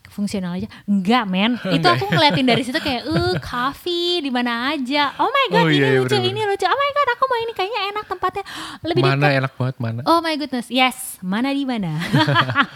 fungsional 0.08 0.56
aja 0.56 0.68
enggak 0.84 1.24
men 1.24 1.52
itu 1.76 1.84
aku 1.84 2.08
ngeliatin 2.08 2.42
dari 2.42 2.62
situ 2.62 2.76
kayak 2.76 3.04
eh 3.04 3.34
coffee 3.38 4.18
di 4.18 4.28
mana 4.28 4.72
aja 4.72 5.12
oh 5.20 5.28
my 5.28 5.46
god 5.48 5.64
Oh, 5.64 5.68
ini 5.68 5.76
iya, 5.76 5.88
iya, 5.90 6.00
lucu 6.00 6.16
bener-bener. 6.16 6.32
ini 6.32 6.48
lucu 6.48 6.64
oh 6.64 6.74
my 6.74 6.90
god 6.90 7.08
aku 7.12 7.24
mau 7.24 7.38
ini 7.38 7.52
kayaknya 7.52 7.80
enak 7.92 8.04
tempatnya 8.06 8.44
lebih 8.82 9.02
Mana 9.04 9.14
dekat 9.18 9.38
enak 9.38 9.52
banget 9.54 9.76
mana? 9.78 10.00
Oh 10.04 10.18
my 10.18 10.34
goodness, 10.34 10.68
yes, 10.68 10.96
mana 11.20 11.52
di 11.52 11.64
mana. 11.64 11.92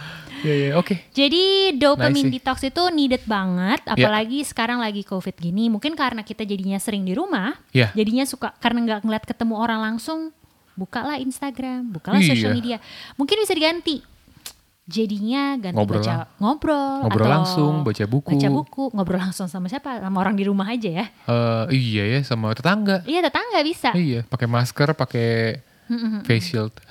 Ya, 0.42 0.54
ya, 0.58 0.70
oke. 0.74 0.98
Jadi 1.14 1.78
dopamine 1.78 2.26
Nice 2.26 2.34
detox 2.34 2.66
itu 2.66 2.82
needed 2.90 3.22
banget, 3.24 3.78
Ya. 3.86 3.94
apalagi 3.94 4.42
sekarang 4.42 4.82
lagi 4.82 5.06
covid 5.06 5.38
gini. 5.38 5.70
Mungkin 5.70 5.94
karena 5.94 6.26
kita 6.26 6.42
jadinya 6.42 6.82
sering 6.82 7.06
di 7.06 7.14
rumah, 7.14 7.54
Ya. 7.70 7.94
jadinya 7.94 8.26
suka 8.26 8.50
karena 8.58 8.82
nggak 8.82 9.00
ngeliat 9.06 9.22
ketemu 9.22 9.54
orang 9.54 9.78
langsung, 9.86 10.34
bukalah 10.74 11.16
Instagram, 11.16 11.92
bukalah 11.92 12.18
Iya. 12.18 12.28
social 12.30 12.52
media. 12.52 12.76
Mungkin 13.14 13.36
bisa 13.38 13.52
diganti. 13.52 14.02
Jadinya 14.82 15.54
ganti 15.56 15.78
Ngobrol 15.78 16.02
baca 16.02 16.10
lang- 16.10 16.28
ngobrol, 16.36 16.96
ngobrol 17.06 17.22
atau 17.22 17.32
langsung, 17.32 17.74
baca 17.80 18.04
buku. 18.04 18.34
baca 18.34 18.48
buku, 18.50 18.82
ngobrol 18.90 19.20
langsung 19.20 19.46
sama 19.46 19.70
siapa? 19.70 20.02
Sama 20.02 20.18
orang 20.18 20.34
di 20.34 20.42
rumah 20.42 20.66
aja 20.66 20.90
ya. 20.90 21.06
Eh, 21.06 21.64
iya 21.72 22.04
ya 22.08 22.20
sama 22.22 22.50
tetangga. 22.50 22.98
Iya 23.04 23.22
tetangga 23.22 23.62
bisa. 23.62 23.94
Iya, 23.94 24.26
pakai 24.26 24.50
masker, 24.50 24.90
pakai 24.92 25.62
face 26.26 26.50
shield. 26.50 26.74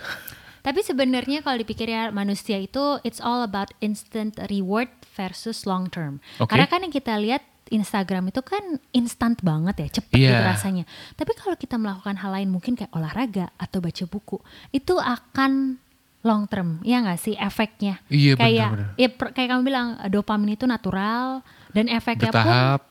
Tapi 0.61 0.79
sebenarnya 0.79 1.41
kalau 1.41 1.57
dipikir 1.57 1.89
ya 1.89 2.07
manusia 2.09 2.55
itu 2.55 2.79
it's 3.01 3.19
all 3.19 3.41
about 3.41 3.73
instant 3.79 4.39
reward 4.47 4.87
versus 5.11 5.65
long 5.65 5.89
term. 5.89 6.23
Oke. 6.37 6.47
Karena 6.47 6.69
kan 6.69 6.79
yang 6.79 6.93
kita 6.93 7.17
lihat 7.17 7.43
Instagram 7.71 8.27
itu 8.27 8.43
kan 8.43 8.61
instant 8.91 9.39
banget 9.39 9.75
ya, 9.79 9.87
cepet 9.97 10.15
Iya. 10.19 10.29
gitu 10.29 10.43
rasanya. 10.45 10.83
Tapi 11.15 11.31
kalau 11.33 11.55
kita 11.55 11.75
melakukan 11.75 12.15
hal 12.15 12.31
lain 12.31 12.49
mungkin 12.49 12.75
kayak 12.75 12.91
olahraga 12.91 13.49
atau 13.55 13.79
baca 13.79 14.03
buku, 14.05 14.37
itu 14.69 14.93
akan 14.95 15.79
long 16.21 16.45
term, 16.45 16.77
ya 16.83 16.99
nggak 16.99 17.17
sih 17.17 17.33
efeknya? 17.33 17.97
Iya, 18.05 18.35
kayak 18.35 18.69
ya 18.93 19.07
kayak 19.09 19.47
kamu 19.49 19.61
bilang 19.63 19.87
dopamin 20.07 20.53
itu 20.53 20.63
natural 20.63 21.41
dan 21.71 21.87
efeknya 21.87 22.29
pun 22.29 22.43
Bertahap. 22.43 22.81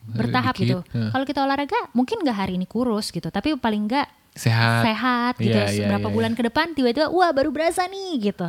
eh, 0.00 0.16
bertahap 0.16 0.54
dikit, 0.54 0.64
gitu. 0.64 0.78
eh. 0.96 1.10
Kalau 1.10 1.24
kita 1.24 1.40
olahraga 1.42 1.78
mungkin 1.90 2.24
nggak 2.24 2.38
hari 2.38 2.56
ini 2.56 2.64
kurus 2.64 3.10
gitu, 3.10 3.28
tapi 3.28 3.52
paling 3.54 3.84
nggak 3.84 4.08
Sehat. 4.32 4.86
sehat 4.86 5.34
gitu. 5.36 5.52
Iya, 5.52 5.68
iya, 5.68 5.80
Beberapa 5.84 6.08
iya, 6.08 6.14
bulan 6.14 6.32
iya. 6.32 6.38
ke 6.38 6.42
depan 6.46 6.66
tiba-tiba 6.72 7.10
wah 7.10 7.28
baru 7.30 7.50
berasa 7.50 7.84
nih 7.84 8.32
gitu. 8.32 8.46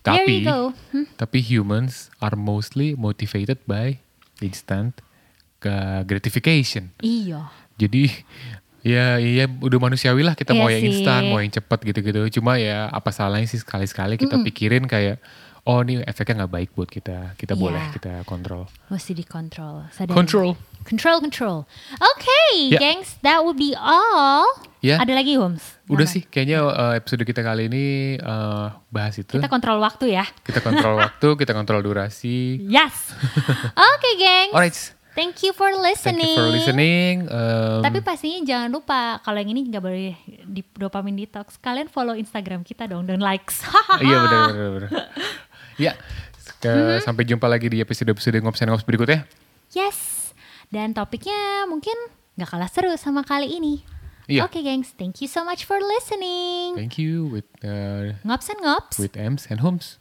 There 0.00 0.24
Tapi, 0.24 0.32
you 0.32 0.42
go. 0.42 0.58
Hmm. 0.90 1.04
tapi 1.14 1.38
humans 1.38 2.08
are 2.16 2.32
mostly 2.32 2.94
motivated 2.94 3.60
by 3.62 4.00
instant 4.40 4.98
uh, 5.64 6.02
gratification. 6.04 6.92
Iya. 7.00 7.48
Jadi 7.78 8.10
ya 8.78 9.18
ya 9.18 9.44
udah 9.46 9.78
manusiawi 9.82 10.22
lah 10.22 10.38
kita 10.38 10.54
Iya 10.54 10.60
mau 10.60 10.68
yang 10.70 10.84
instan, 10.86 11.20
mau 11.26 11.38
yang 11.38 11.50
cepet 11.50 11.78
gitu-gitu. 11.88 12.40
Cuma 12.40 12.58
ya 12.58 12.86
apa 12.88 13.10
salahnya 13.10 13.46
sih 13.46 13.58
sekali-sekali 13.58 14.14
kita 14.16 14.38
pikirin 14.42 14.86
kayak 14.86 15.18
oh 15.68 15.84
ini 15.84 16.00
efeknya 16.00 16.44
nggak 16.46 16.52
baik 16.54 16.70
buat 16.72 16.88
kita. 16.88 17.34
Kita 17.36 17.52
Iya. 17.52 17.60
boleh 17.60 17.82
kita 17.92 18.12
kontrol. 18.24 18.64
Mesti 18.88 19.12
dikontrol. 19.14 19.84
Sadari. 19.92 20.16
Control. 20.16 20.56
Control, 20.88 21.20
control. 21.20 21.56
Okay, 22.00 22.72
Ya. 22.72 22.80
gengs, 22.80 23.20
that 23.20 23.44
would 23.44 23.60
be 23.60 23.76
all. 23.76 24.48
Ya. 24.80 24.96
Ada 24.96 25.20
lagi, 25.20 25.36
Homes? 25.36 25.76
Udah 25.84 26.06
Nama? 26.08 26.14
sih 26.16 26.22
kayaknya 26.24 26.64
uh, 26.64 26.96
episode 26.96 27.28
kita 27.28 27.44
kali 27.44 27.68
ini 27.68 27.84
uh, 28.16 28.72
bahas 28.88 29.20
itu. 29.20 29.36
Kita 29.36 29.52
kontrol 29.52 29.76
waktu 29.84 30.16
ya. 30.16 30.24
Kita 30.40 30.64
kontrol 30.64 30.96
waktu, 30.96 31.28
kita 31.36 31.52
kontrol 31.52 31.84
durasi. 31.84 32.56
Yes. 32.72 33.12
okay, 33.76 34.12
gengs. 34.16 34.54
Alright. 34.56 34.78
Thank 35.18 35.42
you 35.42 35.50
for 35.50 35.66
Thank 35.74 35.82
listening. 35.98 36.30
you 36.30 36.38
for 36.38 36.46
listening. 36.46 37.14
Um, 37.26 37.82
Tapi 37.82 37.98
pastinya 38.00 38.38
jangan 38.46 38.70
lupa 38.70 39.18
kalau 39.18 39.42
yang 39.42 39.50
ini 39.50 39.66
nggak 39.66 39.82
boleh 39.82 40.14
di 40.46 40.62
dopamine 40.78 41.18
detox. 41.18 41.58
Kalian 41.58 41.90
follow 41.90 42.14
Instagram 42.14 42.62
kita 42.62 42.86
dong 42.86 43.02
dan 43.02 43.18
likes. 43.18 43.66
iya 43.98 44.16
benar 44.22 44.42
benar 44.54 44.70
benar. 44.78 44.90
Ya. 45.78 45.98
Ke- 46.58 46.70
Mm-hmm. 46.70 47.02
Sampai 47.02 47.22
jumpa 47.22 47.46
lagi 47.46 47.66
di 47.66 47.78
episode-episode 47.78 48.38
ngops 48.42 48.62
and 48.62 48.70
ngops 48.70 48.82
berikutnya. 48.82 49.26
Yes. 49.70 50.30
Dan 50.70 50.90
topiknya 50.90 51.66
mungkin 51.66 51.94
nggak 52.34 52.50
kalah 52.50 52.70
seru 52.70 52.94
sama 52.94 53.22
kali 53.22 53.58
ini. 53.58 53.82
Iya. 54.26 54.46
Oke, 54.46 54.62
gengs. 54.62 54.94
Thank 54.94 55.18
you 55.18 55.26
so 55.26 55.42
much 55.42 55.64
for 55.64 55.78
listening. 55.78 56.74
Thank 56.78 56.98
you 56.98 57.26
with 57.26 57.46
uh, 57.62 58.14
Ngops 58.22 58.50
and 58.50 58.60
ngops. 58.60 58.98
with 59.02 59.18
Ems 59.18 59.46
and 59.50 59.62
Holmes. 59.62 59.98